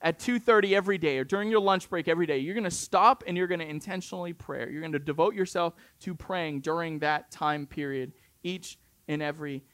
At 0.00 0.18
2:30 0.20 0.74
every 0.74 0.96
day 0.96 1.18
or 1.18 1.24
during 1.24 1.50
your 1.50 1.60
lunch 1.60 1.90
break 1.90 2.08
every 2.08 2.24
day, 2.24 2.38
you're 2.38 2.54
going 2.54 2.64
to 2.64 2.70
stop 2.70 3.24
and 3.26 3.36
you're 3.36 3.48
going 3.48 3.58
to 3.58 3.68
intentionally 3.68 4.32
pray. 4.32 4.70
You're 4.70 4.80
going 4.80 4.92
to 4.92 4.98
devote 4.98 5.34
yourself 5.34 5.74
to 6.00 6.14
praying 6.14 6.60
during 6.60 7.00
that 7.00 7.30
time 7.30 7.66
period 7.66 8.12
each 8.42 8.78
and 9.06 9.20
every 9.20 9.58
day. 9.58 9.64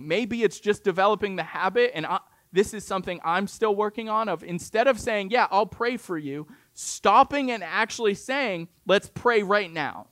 Maybe 0.00 0.42
it's 0.42 0.60
just 0.60 0.84
developing 0.84 1.36
the 1.36 1.42
habit 1.42 1.92
and 1.94 2.06
I, 2.06 2.20
this 2.52 2.72
is 2.72 2.84
something 2.84 3.20
I'm 3.24 3.48
still 3.48 3.74
working 3.74 4.08
on 4.08 4.28
of 4.28 4.42
instead 4.42 4.86
of 4.86 4.98
saying, 4.98 5.30
"Yeah, 5.30 5.46
I'll 5.50 5.66
pray 5.66 5.96
for 5.96 6.16
you," 6.16 6.46
stopping 6.76 7.50
and 7.50 7.64
actually 7.64 8.14
saying, 8.14 8.68
let's 8.86 9.10
pray 9.12 9.42
right 9.42 9.72
now. 9.72 10.06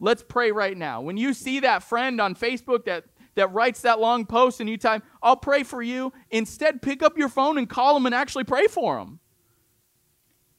Let's 0.00 0.22
pray 0.22 0.50
right 0.50 0.76
now. 0.76 1.00
When 1.00 1.16
you 1.16 1.32
see 1.32 1.60
that 1.60 1.82
friend 1.82 2.20
on 2.20 2.34
Facebook 2.34 2.84
that, 2.84 3.04
that 3.36 3.52
writes 3.52 3.82
that 3.82 4.00
long 4.00 4.26
post 4.26 4.60
and 4.60 4.68
you 4.68 4.76
type, 4.76 5.04
I'll 5.22 5.36
pray 5.36 5.62
for 5.62 5.80
you, 5.80 6.12
instead 6.30 6.82
pick 6.82 7.02
up 7.02 7.16
your 7.16 7.28
phone 7.28 7.58
and 7.58 7.68
call 7.68 7.94
them 7.94 8.06
and 8.06 8.14
actually 8.14 8.44
pray 8.44 8.66
for 8.66 8.96
them. 8.98 9.20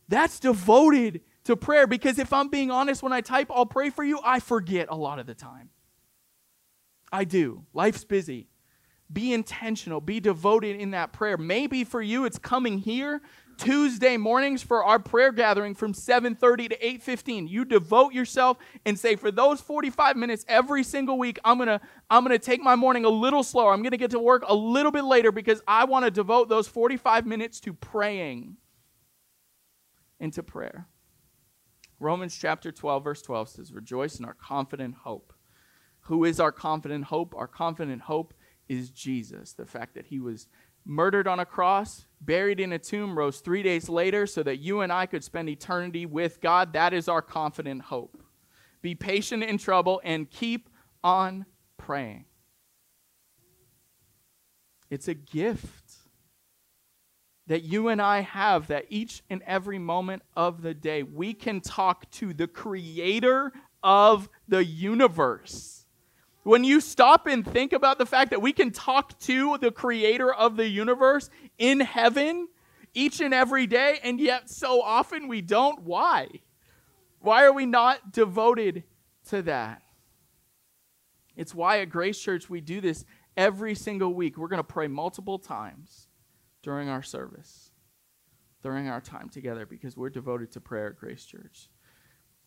That's 0.07 0.39
devoted 0.39 1.21
to 1.43 1.55
prayer 1.55 1.85
because 1.85 2.17
if 2.17 2.31
I'm 2.31 2.47
being 2.47 2.71
honest, 2.71 3.03
when 3.03 3.13
I 3.13 3.21
type, 3.21 3.51
I'll 3.53 3.65
pray 3.65 3.89
for 3.89 4.03
you, 4.03 4.19
I 4.23 4.39
forget 4.39 4.87
a 4.89 4.95
lot 4.95 5.19
of 5.19 5.27
the 5.27 5.35
time. 5.35 5.69
I 7.11 7.23
do. 7.23 7.65
Life's 7.73 8.03
busy. 8.03 8.47
Be 9.11 9.33
intentional, 9.33 10.01
be 10.01 10.19
devoted 10.19 10.79
in 10.81 10.91
that 10.91 11.13
prayer. 11.13 11.37
Maybe 11.37 11.85
for 11.85 12.01
you 12.01 12.25
it's 12.25 12.37
coming 12.37 12.79
here 12.79 13.21
Tuesday 13.57 14.17
mornings 14.17 14.61
for 14.61 14.83
our 14.83 14.99
prayer 14.99 15.31
gathering 15.31 15.73
from 15.73 15.93
7:30 15.93 16.69
to 16.69 16.85
8:15. 16.85 17.47
You 17.47 17.65
devote 17.65 18.13
yourself 18.13 18.57
and 18.85 18.97
say 18.97 19.15
for 19.15 19.31
those 19.31 19.61
45 19.61 20.15
minutes 20.15 20.45
every 20.47 20.83
single 20.83 21.17
week, 21.17 21.39
I'm 21.43 21.57
going 21.57 21.67
to 21.67 21.81
I'm 22.09 22.23
going 22.23 22.37
to 22.37 22.43
take 22.43 22.61
my 22.61 22.75
morning 22.75 23.05
a 23.05 23.09
little 23.09 23.43
slower. 23.43 23.73
I'm 23.73 23.81
going 23.81 23.91
to 23.91 23.97
get 23.97 24.11
to 24.11 24.19
work 24.19 24.43
a 24.47 24.55
little 24.55 24.91
bit 24.91 25.03
later 25.03 25.31
because 25.31 25.61
I 25.67 25.85
want 25.85 26.05
to 26.05 26.11
devote 26.11 26.49
those 26.49 26.67
45 26.67 27.25
minutes 27.25 27.59
to 27.61 27.73
praying 27.73 28.57
into 30.19 30.43
prayer. 30.43 30.87
Romans 31.99 32.37
chapter 32.37 32.71
12 32.71 33.03
verse 33.03 33.21
12 33.21 33.49
says, 33.49 33.73
"Rejoice 33.73 34.19
in 34.19 34.25
our 34.25 34.35
confident 34.35 34.95
hope." 34.95 35.33
Who 36.07 36.23
is 36.23 36.39
our 36.39 36.53
confident 36.53 37.03
hope? 37.03 37.35
Our 37.35 37.47
confident 37.47 38.03
hope 38.03 38.33
is 38.69 38.91
Jesus. 38.91 39.51
The 39.51 39.65
fact 39.65 39.93
that 39.95 40.05
he 40.05 40.21
was 40.21 40.47
murdered 40.85 41.27
on 41.27 41.41
a 41.41 41.45
cross, 41.45 42.05
buried 42.21 42.61
in 42.61 42.71
a 42.71 42.79
tomb, 42.79 43.17
rose 43.17 43.41
three 43.41 43.61
days 43.61 43.89
later 43.89 44.25
so 44.25 44.41
that 44.43 44.59
you 44.59 44.79
and 44.79 44.91
I 44.91 45.05
could 45.05 45.21
spend 45.21 45.49
eternity 45.49 46.05
with 46.05 46.39
God. 46.39 46.71
That 46.71 46.93
is 46.93 47.09
our 47.09 47.21
confident 47.21 47.81
hope. 47.81 48.23
Be 48.81 48.95
patient 48.95 49.43
in 49.43 49.57
trouble 49.57 49.99
and 50.01 50.29
keep 50.29 50.69
on 51.03 51.45
praying. 51.75 52.23
It's 54.89 55.09
a 55.09 55.13
gift 55.13 55.91
that 57.47 57.63
you 57.63 57.89
and 57.89 58.01
I 58.01 58.21
have 58.21 58.67
that 58.67 58.85
each 58.87 59.23
and 59.29 59.43
every 59.45 59.77
moment 59.77 60.21
of 60.37 60.61
the 60.61 60.73
day 60.73 61.03
we 61.03 61.33
can 61.33 61.59
talk 61.59 62.09
to 62.11 62.33
the 62.33 62.47
creator 62.47 63.51
of 63.83 64.29
the 64.47 64.63
universe 64.63 65.83
when 66.47 66.63
you 66.63 66.79
stop 66.79 67.27
and 67.27 67.45
think 67.45 67.73
about 67.73 67.97
the 67.97 68.05
fact 68.05 68.29
that 68.31 68.41
we 68.41 68.53
can 68.53 68.71
talk 68.71 69.19
to 69.19 69.57
the 69.57 69.69
creator 69.69 70.33
of 70.33 70.55
the 70.55 70.65
universe 70.65 71.29
in 71.57 71.81
heaven 71.81 72.47
each 72.93 73.19
and 73.19 73.33
every 73.33 73.67
day, 73.67 73.99
and 74.01 74.17
yet 74.17 74.49
so 74.49 74.81
often 74.81 75.27
we 75.27 75.41
don't, 75.41 75.81
why? 75.81 76.29
Why 77.19 77.43
are 77.43 77.51
we 77.51 77.65
not 77.65 78.13
devoted 78.13 78.85
to 79.27 79.41
that? 79.41 79.81
It's 81.35 81.53
why 81.53 81.81
at 81.81 81.89
Grace 81.89 82.17
Church 82.17 82.49
we 82.49 82.61
do 82.61 82.79
this 82.79 83.03
every 83.35 83.75
single 83.75 84.13
week. 84.13 84.37
We're 84.37 84.47
going 84.47 84.57
to 84.57 84.63
pray 84.63 84.87
multiple 84.87 85.39
times 85.39 86.07
during 86.63 86.87
our 86.87 87.03
service, 87.03 87.71
during 88.63 88.87
our 88.87 89.01
time 89.01 89.27
together, 89.27 89.65
because 89.65 89.97
we're 89.97 90.09
devoted 90.09 90.53
to 90.53 90.61
prayer 90.61 90.87
at 90.87 90.97
Grace 90.97 91.25
Church. 91.25 91.67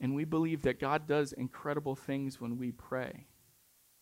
And 0.01 0.15
we 0.15 0.25
believe 0.25 0.63
that 0.63 0.81
God 0.81 1.07
does 1.07 1.35
incredible 1.35 1.97
things 1.97 2.41
when 2.41 2.57
we 2.57 2.73
pray. 2.73 3.27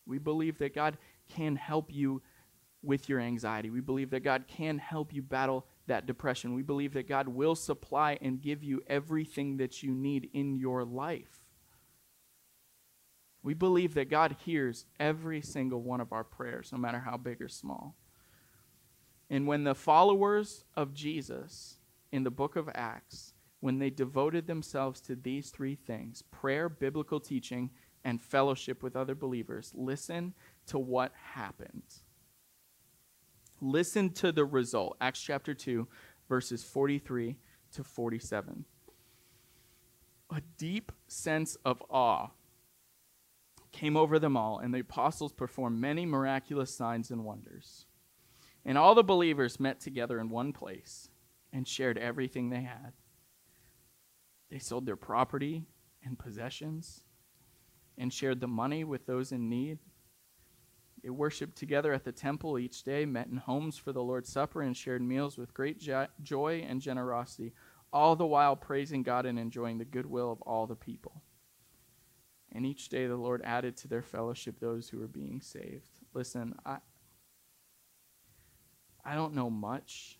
We 0.09 0.17
believe 0.17 0.57
that 0.57 0.75
God 0.75 0.97
can 1.29 1.55
help 1.55 1.93
you 1.93 2.21
with 2.81 3.09
your 3.09 3.19
anxiety. 3.19 3.69
We 3.69 3.81
believe 3.81 4.09
that 4.11 4.23
God 4.23 4.45
can 4.47 4.77
help 4.77 5.13
you 5.13 5.21
battle 5.21 5.65
that 5.87 6.05
depression. 6.05 6.53
We 6.53 6.61
believe 6.61 6.93
that 6.93 7.07
God 7.07 7.27
will 7.27 7.55
supply 7.55 8.17
and 8.21 8.41
give 8.41 8.63
you 8.63 8.81
everything 8.87 9.57
that 9.57 9.83
you 9.83 9.91
need 9.91 10.29
in 10.33 10.57
your 10.57 10.83
life. 10.83 11.45
We 13.41 13.53
believe 13.53 13.93
that 13.93 14.09
God 14.09 14.35
hears 14.45 14.85
every 14.99 15.41
single 15.41 15.81
one 15.81 16.01
of 16.01 16.11
our 16.11 16.23
prayers, 16.23 16.71
no 16.71 16.77
matter 16.77 16.99
how 16.99 17.17
big 17.17 17.41
or 17.41 17.47
small. 17.47 17.95
And 19.29 19.47
when 19.47 19.63
the 19.63 19.75
followers 19.75 20.65
of 20.75 20.93
Jesus 20.93 21.79
in 22.11 22.23
the 22.23 22.31
book 22.31 22.55
of 22.55 22.69
Acts, 22.73 23.33
when 23.59 23.79
they 23.79 23.89
devoted 23.89 24.47
themselves 24.47 25.01
to 25.01 25.15
these 25.15 25.49
three 25.49 25.75
things 25.75 26.21
prayer, 26.21 26.69
biblical 26.69 27.19
teaching, 27.19 27.69
and 28.03 28.21
fellowship 28.21 28.81
with 28.81 28.95
other 28.95 29.15
believers, 29.15 29.71
listen 29.75 30.33
to 30.67 30.79
what 30.79 31.11
happens. 31.33 32.03
Listen 33.61 34.09
to 34.11 34.31
the 34.31 34.45
result. 34.45 34.97
Acts 35.01 35.21
chapter 35.21 35.53
2, 35.53 35.87
verses 36.27 36.63
43 36.63 37.35
to 37.73 37.83
47. 37.83 38.65
A 40.31 40.41
deep 40.57 40.91
sense 41.07 41.57
of 41.65 41.83
awe 41.89 42.29
came 43.71 43.97
over 43.97 44.17
them 44.19 44.37
all, 44.37 44.59
and 44.59 44.73
the 44.73 44.79
apostles 44.79 45.33
performed 45.33 45.79
many 45.79 46.05
miraculous 46.05 46.73
signs 46.73 47.11
and 47.11 47.25
wonders. 47.25 47.85
And 48.65 48.77
all 48.77 48.95
the 48.95 49.03
believers 49.03 49.59
met 49.59 49.79
together 49.79 50.19
in 50.19 50.29
one 50.29 50.53
place 50.53 51.09
and 51.51 51.67
shared 51.67 51.97
everything 51.97 52.49
they 52.49 52.61
had. 52.61 52.93
They 54.49 54.59
sold 54.59 54.85
their 54.85 54.95
property 54.95 55.63
and 56.03 56.17
possessions 56.17 57.03
and 57.99 58.11
shared 58.11 58.39
the 58.39 58.47
money 58.47 58.83
with 58.83 59.05
those 59.05 59.31
in 59.31 59.49
need. 59.49 59.77
They 61.03 61.09
worshiped 61.09 61.57
together 61.57 61.93
at 61.93 62.03
the 62.03 62.11
temple 62.11 62.57
each 62.57 62.83
day, 62.83 63.05
met 63.05 63.27
in 63.27 63.37
homes 63.37 63.77
for 63.77 63.93
the 63.93 64.03
Lord's 64.03 64.31
Supper, 64.31 64.61
and 64.61 64.75
shared 64.75 65.01
meals 65.01 65.37
with 65.37 65.53
great 65.53 65.79
joy 66.21 66.65
and 66.67 66.81
generosity, 66.81 67.53
all 67.93 68.15
the 68.15 68.25
while 68.25 68.55
praising 68.55 69.03
God 69.03 69.25
and 69.25 69.39
enjoying 69.39 69.77
the 69.77 69.85
goodwill 69.85 70.31
of 70.31 70.41
all 70.41 70.65
the 70.67 70.75
people. 70.75 71.21
And 72.51 72.65
each 72.65 72.89
day 72.89 73.05
the 73.07 73.15
Lord 73.15 73.41
added 73.43 73.77
to 73.77 73.87
their 73.87 74.01
fellowship 74.01 74.59
those 74.59 74.89
who 74.89 74.99
were 74.99 75.07
being 75.07 75.39
saved. 75.39 75.89
Listen, 76.13 76.55
I, 76.65 76.77
I 79.05 79.15
don't 79.15 79.35
know 79.35 79.49
much, 79.49 80.19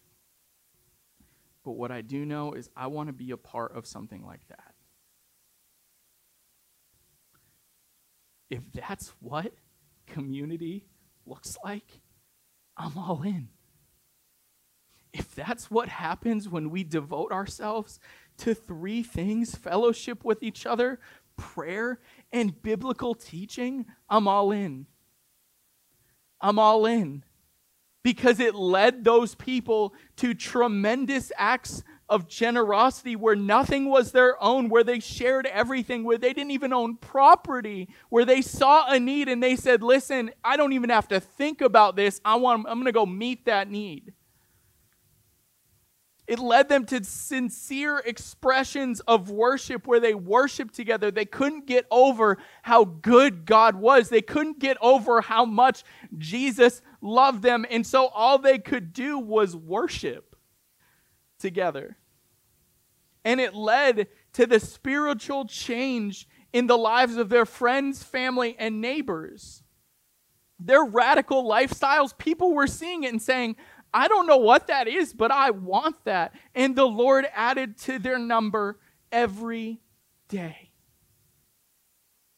but 1.64 1.72
what 1.72 1.92
I 1.92 2.02
do 2.02 2.26
know 2.26 2.54
is 2.54 2.70
I 2.76 2.88
want 2.88 3.08
to 3.08 3.14
be 3.14 3.32
a 3.32 3.38
part 3.38 3.76
of 3.76 3.86
something 3.86 4.26
like 4.26 4.48
that. 4.48 4.69
If 8.50 8.62
that's 8.74 9.14
what 9.20 9.54
community 10.08 10.86
looks 11.26 11.58
like, 11.64 12.02
I'm 12.76 12.98
all 12.98 13.22
in. 13.24 13.50
If 15.12 15.34
that's 15.34 15.72
what 15.72 15.90
happens 15.90 16.48
when 16.48 16.70
we 16.70 16.84
devote 16.84 17.32
ourselves 17.32 18.00
to 18.38 18.54
three 18.54 19.04
things 19.04 19.56
fellowship 19.56 20.24
with 20.24 20.44
each 20.44 20.66
other, 20.66 21.00
prayer, 21.36 22.00
and 22.32 22.62
biblical 22.62 23.16
teaching, 23.16 23.86
I'm 24.10 24.28
all 24.28 24.52
in. 24.52 24.86
I'm 26.42 26.60
all 26.60 26.86
in. 26.86 27.24
Because 28.04 28.40
it 28.40 28.56
led 28.56 29.04
those 29.04 29.36
people 29.36 29.94
to 30.18 30.34
tremendous 30.34 31.32
acts 31.38 31.84
of 32.10 32.28
generosity 32.28 33.16
where 33.16 33.36
nothing 33.36 33.86
was 33.90 34.12
their 34.12 34.42
own, 34.44 34.70
where 34.70 34.84
they 34.84 35.00
shared 35.00 35.46
everything, 35.46 36.04
where 36.04 36.18
they 36.18 36.34
didn't 36.34 36.52
even 36.52 36.74
own 36.74 36.98
property, 36.98 37.90
where 38.10 38.26
they 38.26 38.42
saw 38.42 38.92
a 38.92 39.00
need 39.00 39.30
and 39.30 39.42
they 39.42 39.56
said, 39.56 39.84
Listen, 39.84 40.32
I 40.44 40.58
don't 40.58 40.74
even 40.74 40.90
have 40.90 41.08
to 41.10 41.20
think 41.20 41.62
about 41.62 41.96
this. 41.96 42.20
I 42.26 42.36
want, 42.36 42.66
I'm 42.68 42.76
going 42.76 42.86
to 42.86 42.92
go 42.92 43.06
meet 43.06 43.46
that 43.46 43.70
need. 43.70 44.14
It 46.28 46.38
led 46.38 46.70
them 46.70 46.86
to 46.88 47.04
sincere 47.04 47.98
expressions 48.06 49.00
of 49.00 49.32
worship 49.32 49.88
where 49.88 50.00
they 50.00 50.14
worshiped 50.14 50.76
together. 50.76 51.10
They 51.10 51.26
couldn't 51.26 51.66
get 51.66 51.88
over 51.90 52.38
how 52.62 52.86
good 52.86 53.46
God 53.46 53.76
was. 53.76 54.10
They 54.10 54.22
couldn't 54.22 54.60
get 54.60 54.78
over 54.80 55.22
how 55.22 55.46
much 55.46 55.84
Jesus 56.20 56.84
loved 57.02 57.42
them. 57.42 57.66
And 57.72 57.86
so 57.86 58.06
all 58.08 58.38
they 58.38 58.60
could 58.60 58.94
do 58.94 59.18
was 59.18 59.56
worship 59.56 60.29
together. 61.40 61.98
And 63.26 63.40
it 63.40 63.56
led 63.56 64.08
to 64.34 64.46
the 64.46 64.60
spiritual 64.60 65.46
change 65.46 66.28
in 66.54 66.68
the 66.68 66.78
lives 66.78 67.16
of 67.18 67.30
their 67.30 67.46
friends, 67.46 68.04
family, 68.04 68.56
and 68.58 68.82
neighbors. 68.82 69.64
Their 70.60 70.84
radical 70.84 71.44
lifestyles, 71.44 72.18
people 72.18 72.54
were 72.54 72.68
seeing 72.68 73.04
it 73.04 73.12
and 73.12 73.22
saying, 73.22 73.56
I 73.94 74.08
don't 74.08 74.28
know 74.28 74.38
what 74.38 74.68
that 74.68 74.88
is, 74.88 75.14
but 75.14 75.32
I 75.32 75.50
want 75.52 76.04
that. 76.06 76.34
And 76.54 76.76
the 76.76 76.88
Lord 76.88 77.26
added 77.34 77.78
to 77.80 77.98
their 77.98 78.20
number 78.20 78.80
every 79.12 79.82
day. 80.28 80.72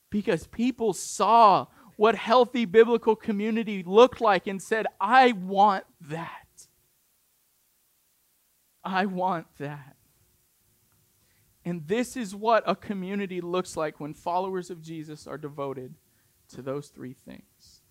Because 0.10 0.48
people 0.48 0.94
saw 0.94 1.68
what 1.98 2.16
healthy 2.16 2.66
biblical 2.66 3.16
community 3.16 3.84
looked 3.84 4.22
like 4.22 4.48
and 4.48 4.62
said, 4.62 4.88
I 5.00 5.34
want 5.34 5.84
that. 6.02 6.41
I 8.84 9.06
want 9.06 9.48
that. 9.60 9.96
And 11.64 11.88
this 11.88 12.18
is 12.18 12.34
what 12.34 12.64
a 12.66 12.76
community 12.76 13.40
looks 13.40 13.78
like 13.78 14.00
when 14.00 14.14
followers 14.14 14.70
of 14.70 14.82
Jesus 14.82 15.28
are 15.28 15.38
devoted 15.38 15.96
to 16.50 16.62
those 16.62 16.88
three 16.88 17.14
things. 17.14 17.82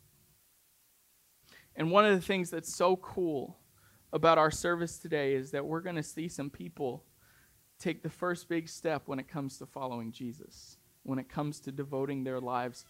And 1.76 1.90
one 1.90 2.04
of 2.04 2.14
the 2.14 2.26
things 2.26 2.50
that's 2.50 2.74
so 2.76 2.96
cool 2.96 3.58
about 4.12 4.38
our 4.38 4.50
service 4.50 4.98
today 4.98 5.34
is 5.34 5.52
that 5.52 5.64
we're 5.64 5.80
going 5.80 5.96
to 5.96 6.02
see 6.02 6.28
some 6.28 6.50
people 6.50 7.04
take 7.78 8.02
the 8.02 8.10
first 8.10 8.48
big 8.48 8.68
step 8.68 9.02
when 9.06 9.18
it 9.18 9.28
comes 9.28 9.56
to 9.58 9.66
following 9.66 10.12
Jesus, 10.12 10.76
when 11.04 11.18
it 11.18 11.28
comes 11.28 11.60
to 11.60 11.72
devoting 11.72 12.24
their 12.24 12.40
lives 12.40 12.84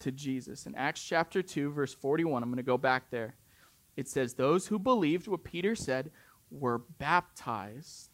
to 0.00 0.10
Jesus. 0.10 0.66
In 0.66 0.74
Acts 0.74 1.04
chapter 1.04 1.42
2, 1.42 1.70
verse 1.70 1.94
41, 1.94 2.42
I'm 2.42 2.48
going 2.48 2.56
to 2.56 2.62
go 2.62 2.78
back 2.78 3.10
there. 3.10 3.36
It 3.96 4.08
says, 4.08 4.34
Those 4.34 4.66
who 4.66 4.78
believed 4.78 5.28
what 5.28 5.44
Peter 5.44 5.74
said 5.74 6.10
were 6.52 6.78
baptized 6.98 8.10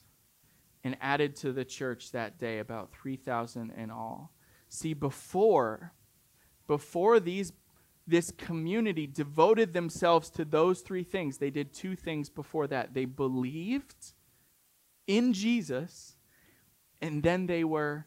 and 0.85 0.97
added 1.01 1.37
to 1.37 1.53
the 1.53 1.65
church 1.65 2.13
that 2.13 2.39
day, 2.39 2.61
about 2.61 2.93
3,000 2.93 3.71
in 3.73 3.91
all. 3.91 4.33
See, 4.69 4.95
before, 4.95 5.93
before 6.67 7.21
these 7.21 7.53
this 8.09 8.31
community 8.31 9.07
devoted 9.07 9.75
themselves 9.75 10.31
to 10.31 10.45
those 10.45 10.81
three 10.81 11.05
things. 11.05 11.37
They 11.37 11.51
did 11.51 11.75
two 11.75 11.95
things 11.95 12.31
before 12.31 12.67
that. 12.69 12.95
They 12.95 13.05
believed 13.05 14.15
in 15.07 15.35
Jesus, 15.35 16.17
and 17.03 17.23
then 17.23 17.47
they 17.47 17.65
were 17.65 18.07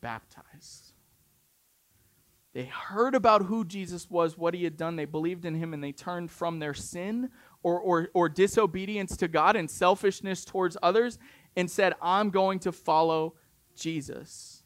baptized. 0.00 0.92
They 2.54 2.64
heard 2.64 3.14
about 3.14 3.44
who 3.44 3.64
Jesus 3.64 4.10
was, 4.10 4.36
what 4.36 4.54
he 4.54 4.64
had 4.64 4.76
done. 4.76 4.96
They 4.96 5.04
believed 5.04 5.44
in 5.44 5.54
him, 5.54 5.72
and 5.72 5.82
they 5.82 5.92
turned 5.92 6.32
from 6.32 6.58
their 6.58 6.74
sin 6.74 7.30
or, 7.62 7.80
or, 7.80 8.08
or 8.14 8.28
disobedience 8.28 9.16
to 9.18 9.28
God 9.28 9.56
and 9.56 9.70
selfishness 9.70 10.44
towards 10.44 10.76
others 10.82 11.18
and 11.56 11.70
said, 11.70 11.94
I'm 12.00 12.30
going 12.30 12.58
to 12.60 12.72
follow 12.72 13.34
Jesus 13.74 14.62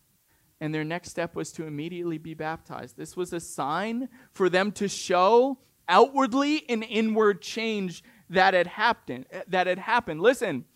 and 0.60 0.74
their 0.74 0.84
next 0.84 1.10
step 1.10 1.34
was 1.34 1.52
to 1.52 1.66
immediately 1.66 2.18
be 2.18 2.34
baptized. 2.34 2.96
This 2.96 3.16
was 3.16 3.32
a 3.32 3.40
sign 3.40 4.08
for 4.32 4.48
them 4.48 4.72
to 4.72 4.88
show 4.88 5.58
outwardly 5.88 6.68
an 6.68 6.82
inward 6.82 7.40
change 7.40 8.04
that 8.28 8.54
had 8.54 8.66
happened 8.66 9.26
that 9.48 9.66
had 9.66 9.78
happened. 9.78 10.20
Listen, 10.20 10.66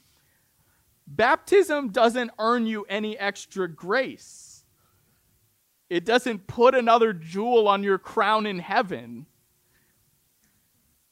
baptism 1.07 1.91
doesn't 1.91 2.31
earn 2.39 2.67
you 2.67 2.85
any 2.89 3.17
extra 3.19 3.69
grace. 3.69 4.65
It 5.91 6.05
doesn't 6.05 6.47
put 6.47 6.75
another 6.75 7.13
jewel 7.13 7.69
on 7.69 7.83
your 7.83 7.99
crown 7.99 8.47
in 8.47 8.59
heaven 8.59 9.27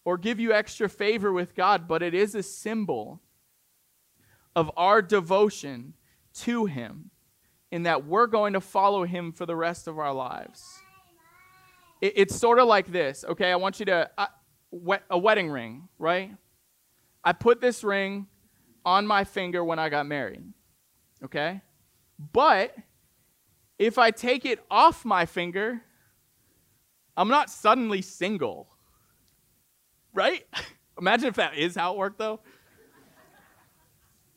or 0.04 0.18
give 0.18 0.40
you 0.40 0.52
extra 0.52 0.88
favor 0.88 1.32
with 1.32 1.54
God, 1.54 1.86
but 1.86 2.02
it 2.02 2.14
is 2.14 2.34
a 2.34 2.42
symbol 2.42 3.20
of 4.54 4.70
our 4.76 5.00
devotion 5.00 5.94
to 6.34 6.66
him 6.66 7.10
in 7.70 7.84
that 7.84 8.06
we're 8.06 8.26
going 8.26 8.52
to 8.52 8.60
follow 8.60 9.04
him 9.04 9.32
for 9.32 9.46
the 9.46 9.56
rest 9.56 9.88
of 9.88 9.98
our 9.98 10.12
lives. 10.12 10.62
It, 12.00 12.12
it's 12.16 12.36
sort 12.36 12.58
of 12.58 12.68
like 12.68 12.90
this, 12.90 13.24
okay? 13.28 13.50
I 13.50 13.56
want 13.56 13.80
you 13.80 13.86
to, 13.86 14.10
uh, 14.18 14.26
a 15.10 15.18
wedding 15.18 15.50
ring, 15.50 15.88
right? 15.98 16.34
I 17.24 17.32
put 17.32 17.60
this 17.60 17.84
ring 17.84 18.26
on 18.84 19.06
my 19.06 19.24
finger 19.24 19.62
when 19.64 19.78
I 19.78 19.88
got 19.88 20.06
married, 20.06 20.42
okay? 21.24 21.62
But 22.32 22.74
if 23.78 23.98
I 23.98 24.10
take 24.10 24.44
it 24.44 24.64
off 24.70 25.04
my 25.04 25.26
finger, 25.26 25.82
I'm 27.16 27.28
not 27.28 27.50
suddenly 27.50 28.02
single, 28.02 28.68
right? 30.12 30.46
Imagine 30.98 31.28
if 31.28 31.36
that 31.36 31.56
is 31.56 31.74
how 31.74 31.92
it 31.92 31.98
worked, 31.98 32.18
though. 32.18 32.40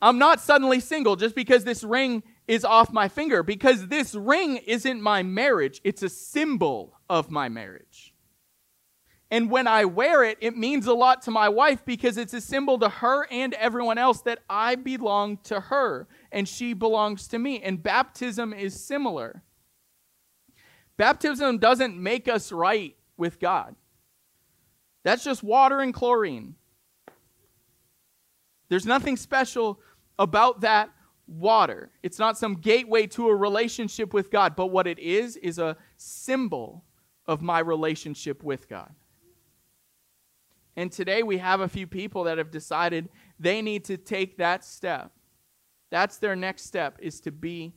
I'm 0.00 0.18
not 0.18 0.40
suddenly 0.40 0.80
single 0.80 1.16
just 1.16 1.34
because 1.34 1.64
this 1.64 1.82
ring 1.82 2.22
is 2.46 2.64
off 2.64 2.92
my 2.92 3.08
finger 3.08 3.42
because 3.42 3.88
this 3.88 4.14
ring 4.14 4.58
isn't 4.58 5.00
my 5.00 5.22
marriage, 5.22 5.80
it's 5.84 6.02
a 6.02 6.08
symbol 6.08 6.98
of 7.08 7.30
my 7.30 7.48
marriage. 7.48 8.14
And 9.30 9.50
when 9.50 9.66
I 9.66 9.86
wear 9.86 10.22
it, 10.22 10.38
it 10.40 10.56
means 10.56 10.86
a 10.86 10.94
lot 10.94 11.22
to 11.22 11.32
my 11.32 11.48
wife 11.48 11.84
because 11.84 12.16
it's 12.16 12.32
a 12.32 12.40
symbol 12.40 12.78
to 12.78 12.88
her 12.88 13.26
and 13.30 13.54
everyone 13.54 13.98
else 13.98 14.20
that 14.22 14.40
I 14.48 14.76
belong 14.76 15.38
to 15.44 15.58
her 15.58 16.06
and 16.30 16.48
she 16.48 16.74
belongs 16.74 17.26
to 17.28 17.38
me. 17.38 17.60
And 17.60 17.82
baptism 17.82 18.52
is 18.52 18.78
similar. 18.78 19.42
Baptism 20.96 21.58
doesn't 21.58 22.00
make 22.00 22.28
us 22.28 22.52
right 22.52 22.96
with 23.16 23.40
God, 23.40 23.74
that's 25.06 25.22
just 25.22 25.44
water 25.44 25.78
and 25.78 25.94
chlorine. 25.94 26.56
There's 28.68 28.86
nothing 28.86 29.16
special 29.16 29.80
about 30.18 30.62
that 30.62 30.90
water. 31.28 31.92
It's 32.02 32.18
not 32.18 32.36
some 32.36 32.54
gateway 32.54 33.06
to 33.08 33.28
a 33.28 33.36
relationship 33.36 34.12
with 34.12 34.32
God, 34.32 34.56
but 34.56 34.66
what 34.66 34.88
it 34.88 34.98
is, 34.98 35.36
is 35.36 35.60
a 35.60 35.76
symbol 35.96 36.84
of 37.24 37.40
my 37.40 37.60
relationship 37.60 38.42
with 38.42 38.68
God. 38.68 38.92
And 40.74 40.90
today 40.90 41.22
we 41.22 41.38
have 41.38 41.60
a 41.60 41.68
few 41.68 41.86
people 41.86 42.24
that 42.24 42.38
have 42.38 42.50
decided 42.50 43.08
they 43.38 43.62
need 43.62 43.84
to 43.84 43.96
take 43.96 44.38
that 44.38 44.64
step. 44.64 45.12
That's 45.92 46.16
their 46.16 46.34
next 46.34 46.64
step, 46.64 46.98
is 47.00 47.20
to 47.20 47.30
be 47.30 47.74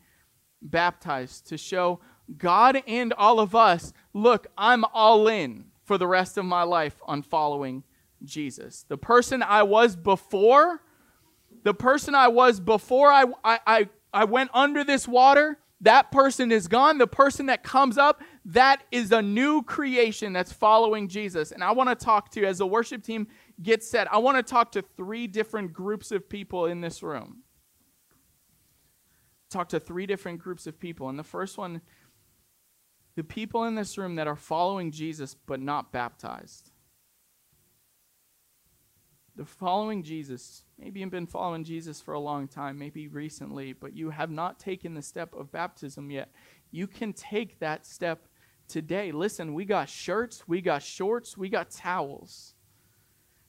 baptized, 0.63 1.45
to 1.49 1.59
show 1.59 1.99
God 2.39 2.81
and 2.87 3.13
all 3.13 3.39
of 3.39 3.53
us 3.53 3.93
look, 4.13 4.47
I'm 4.57 4.83
all 4.93 5.27
in 5.27 5.65
for 5.89 5.97
the 5.97 6.05
rest 6.05 6.37
of 6.37 6.45
my 6.45 6.61
life 6.61 7.01
on 7.07 7.23
following 7.23 7.83
Jesus. 8.23 8.85
The 8.89 8.97
person 8.97 9.41
I 9.41 9.63
was 9.63 9.95
before 9.95 10.81
the 11.63 11.73
person 11.73 12.13
I 12.13 12.27
was 12.27 12.59
before 12.59 13.11
I, 13.11 13.25
I, 13.43 13.89
I, 14.13 14.25
went 14.25 14.51
under 14.53 14.83
this 14.83 15.07
water, 15.07 15.57
that 15.81 16.11
person 16.11 16.51
is 16.51 16.67
gone. 16.67 16.99
The 16.99 17.07
person 17.07 17.47
that 17.47 17.63
comes 17.63 17.97
up, 17.97 18.21
that 18.45 18.83
is 18.91 19.11
a 19.11 19.23
new 19.23 19.63
creation 19.63 20.31
that's 20.31 20.53
following 20.53 21.07
Jesus. 21.07 21.51
And 21.51 21.63
I 21.63 21.71
want 21.71 21.89
to 21.89 21.95
talk 21.95 22.29
to, 22.33 22.45
as 22.45 22.59
the 22.59 22.67
worship 22.67 23.03
team 23.03 23.27
gets 23.63 23.89
set, 23.89 24.13
I 24.13 24.19
want 24.19 24.37
to 24.37 24.43
talk 24.43 24.71
to 24.73 24.83
three 24.95 25.25
different 25.25 25.73
groups 25.73 26.11
of 26.11 26.29
people 26.29 26.67
in 26.67 26.81
this 26.81 27.01
room. 27.01 27.39
Talk 29.49 29.69
to 29.69 29.79
three 29.79 30.05
different 30.05 30.37
groups 30.37 30.67
of 30.67 30.79
people. 30.79 31.09
And 31.09 31.17
the 31.17 31.23
first 31.23 31.57
one, 31.57 31.81
the 33.19 33.23
people 33.25 33.65
in 33.65 33.75
this 33.75 33.97
room 33.97 34.15
that 34.15 34.27
are 34.27 34.35
following 34.37 34.91
Jesus 34.91 35.35
but 35.45 35.59
not 35.59 35.91
baptized. 35.91 36.71
The 39.35 39.43
following 39.43 40.03
Jesus, 40.03 40.63
maybe 40.77 41.01
you've 41.01 41.09
been 41.09 41.27
following 41.27 41.65
Jesus 41.65 41.99
for 41.99 42.13
a 42.13 42.19
long 42.21 42.47
time, 42.47 42.79
maybe 42.79 43.09
recently, 43.09 43.73
but 43.73 43.93
you 43.93 44.11
have 44.11 44.31
not 44.31 44.57
taken 44.57 44.93
the 44.93 45.01
step 45.01 45.35
of 45.35 45.51
baptism 45.51 46.09
yet. 46.09 46.31
You 46.71 46.87
can 46.87 47.11
take 47.11 47.59
that 47.59 47.85
step 47.85 48.29
today. 48.69 49.11
Listen, 49.11 49.53
we 49.53 49.65
got 49.65 49.89
shirts, 49.89 50.47
we 50.47 50.61
got 50.61 50.81
shorts, 50.81 51.37
we 51.37 51.49
got 51.49 51.71
towels. 51.71 52.53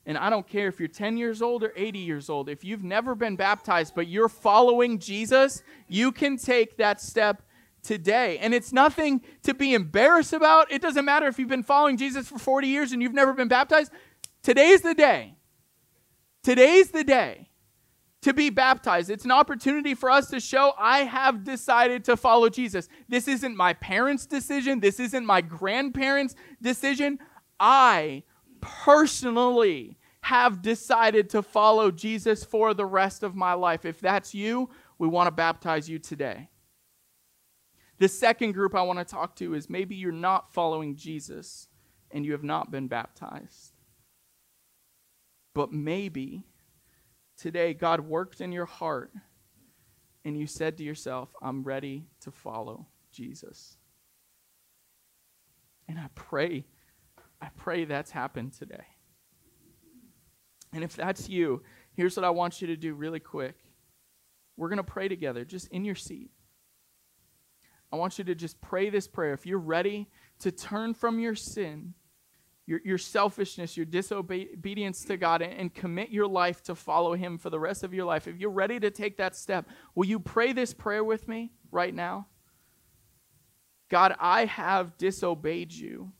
And 0.05 0.19
I 0.19 0.31
don't 0.31 0.49
care 0.49 0.67
if 0.67 0.81
you're 0.81 0.89
10 0.89 1.17
years 1.17 1.41
old 1.43 1.63
or 1.63 1.73
80 1.77 2.01
years 2.01 2.29
old, 2.29 2.49
if 2.49 2.65
you've 2.65 2.83
never 2.83 3.15
been 3.15 3.37
baptized, 3.37 3.95
but 3.95 4.09
you're 4.09 4.29
following 4.29 4.99
Jesus, 4.99 5.63
you 5.87 6.11
can 6.11 6.37
take 6.37 6.77
that 6.79 7.01
step 7.01 7.43
today. 7.83 8.39
And 8.39 8.55
it's 8.55 8.73
nothing 8.73 9.23
to 9.43 9.55
be 9.55 9.75
embarrassed 9.75 10.33
about. 10.33 10.71
It 10.71 10.83
doesn't 10.83 11.05
matter 11.05 11.27
if 11.27 11.39
you've 11.39 11.49
been 11.49 11.63
following 11.63 11.97
Jesus 11.97 12.29
for 12.29 12.39
40 12.39 12.69
years 12.69 12.93
and 12.93 13.03
you've 13.03 13.15
never 13.15 13.33
been 13.33 13.49
baptized. 13.49 13.93
Today's 14.43 14.83
the 14.83 14.95
day. 14.95 15.35
Today's 16.43 16.91
the 16.91 17.05
day 17.05 17.51
to 18.23 18.35
be 18.35 18.51
baptized. 18.51 19.11
It's 19.11 19.25
an 19.25 19.31
opportunity 19.31 19.95
for 19.95 20.11
us 20.11 20.29
to 20.29 20.41
show 20.41 20.73
I 20.79 21.01
have 21.01 21.45
decided 21.45 22.05
to 22.05 22.17
follow 22.17 22.49
Jesus. 22.49 22.89
This 23.09 23.29
isn't 23.29 23.57
my 23.57 23.73
parents' 23.75 24.27
decision, 24.27 24.81
this 24.81 25.01
isn't 25.01 25.25
my 25.25 25.41
grandparents' 25.41 26.35
decision. 26.61 27.19
I 27.59 28.25
personally 28.61 29.99
have 30.23 30.61
decided 30.63 31.31
to 31.31 31.43
follow 31.43 31.91
Jesus 31.91 32.45
for 32.45 32.75
the 32.75 32.85
rest 32.85 33.23
of 33.23 33.35
my 33.35 33.55
life. 33.55 33.85
If 33.85 34.01
that's 34.01 34.35
you, 34.35 34.69
we 34.99 35.09
want 35.09 35.27
to 35.27 35.31
baptize 35.31 35.89
you 35.89 35.99
today. 35.99 36.51
The 38.01 38.09
second 38.09 38.53
group 38.53 38.75
I 38.75 38.81
want 38.81 38.99
to 38.99 39.05
talk 39.05 39.37
to 39.37 39.55
is 39.55 39.69
maybe 39.69 39.95
you're 39.95 40.11
not 40.11 40.55
following 40.55 40.97
Jesus 40.97 41.69
and 42.11 42.25
you 42.25 42.33
have 42.33 42.43
not 42.43 42.71
been 42.71 42.89
baptized. 42.89 43.75
But 45.55 45.71
maybe 45.71 46.45
today 47.37 47.75
God 47.75 48.01
worked 48.01 48.41
in 48.41 48.53
your 48.53 48.65
heart 48.65 49.13
and 50.25 50.39
you 50.39 50.47
said 50.47 50.79
to 50.79 50.83
yourself, 50.83 51.29
I'm 51.43 51.63
ready 51.63 52.07
to 52.23 52.31
follow 52.31 52.87
Jesus. 53.13 53.77
And 55.87 55.99
I 55.99 56.07
pray, 56.15 56.65
I 57.43 57.51
pray 57.55 57.85
that's 57.85 58.11
happened 58.11 58.55
today. 58.55 58.87
And 60.73 60.83
if 60.83 60.97
that's 60.97 61.29
you, 61.29 61.63
here's 61.93 62.17
what 62.17 62.25
I 62.25 62.31
want 62.31 62.63
you 62.63 62.69
to 62.69 62.77
do 62.77 62.95
really 62.95 63.21
quick. 63.21 63.57
We're 64.57 64.69
going 64.69 64.79
to 64.79 64.85
pray 64.85 65.09
together, 65.09 65.45
just 65.45 65.69
in 65.69 65.85
your 65.85 65.95
seat. 65.95 66.31
I 67.93 67.97
want 67.97 68.19
you 68.19 68.25
to 68.25 68.35
just 68.35 68.61
pray 68.61 68.91
this 68.91 69.09
prayer. 69.09 69.33
If 69.33 69.47
you're 69.47 69.59
ready 69.59 70.09
to 70.41 70.51
turn 70.51 70.95
from 70.95 71.19
your 71.19 71.35
sin 71.35 71.95
your, 72.67 72.81
your 72.85 72.99
selfishness, 72.99 73.77
your 73.77 73.85
disobedience 73.85 75.05
to 75.07 75.17
God, 75.17 75.43
and, 75.43 75.53
and 75.53 75.75
commit 75.75 76.11
your 76.11 76.29
life 76.29 76.63
to 76.63 76.77
follow 76.77 77.15
Him 77.15 77.37
for 77.37 77.51
the 77.51 77.59
rest 77.59 77.83
of 77.83 77.93
your 77.93 78.05
life, 78.05 78.29
if 78.29 78.39
you're 78.39 78.49
ready 78.49 78.79
to 78.79 78.93
take 78.93 79.17
that 79.17 79.35
step, 79.35 79.69
will 79.97 80.05
you 80.05 80.21
pray 80.21 80.53
this 80.53 80.73
prayer 80.73 81.03
with 81.03 81.27
me 81.27 81.51
right 81.73 81.93
now? 81.93 82.29
God, 83.89 84.15
I 84.21 84.45
have 84.45 84.97
disobeyed 84.99 85.73
you. 85.73 86.13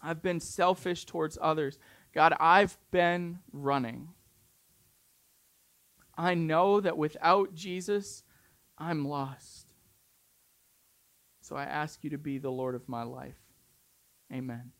I've 0.00 0.22
been 0.22 0.38
selfish 0.38 1.04
towards 1.04 1.36
others. 1.42 1.80
God, 2.14 2.34
I've 2.38 2.78
been 2.92 3.40
running 3.52 4.10
I 6.18 6.34
know 6.34 6.80
that 6.80 6.98
without 6.98 7.54
Jesus, 7.54 8.24
I'm 8.76 9.06
lost. 9.06 9.57
So 11.48 11.56
I 11.56 11.64
ask 11.64 12.04
you 12.04 12.10
to 12.10 12.18
be 12.18 12.36
the 12.36 12.50
Lord 12.50 12.74
of 12.74 12.86
my 12.90 13.04
life. 13.04 13.40
Amen. 14.30 14.72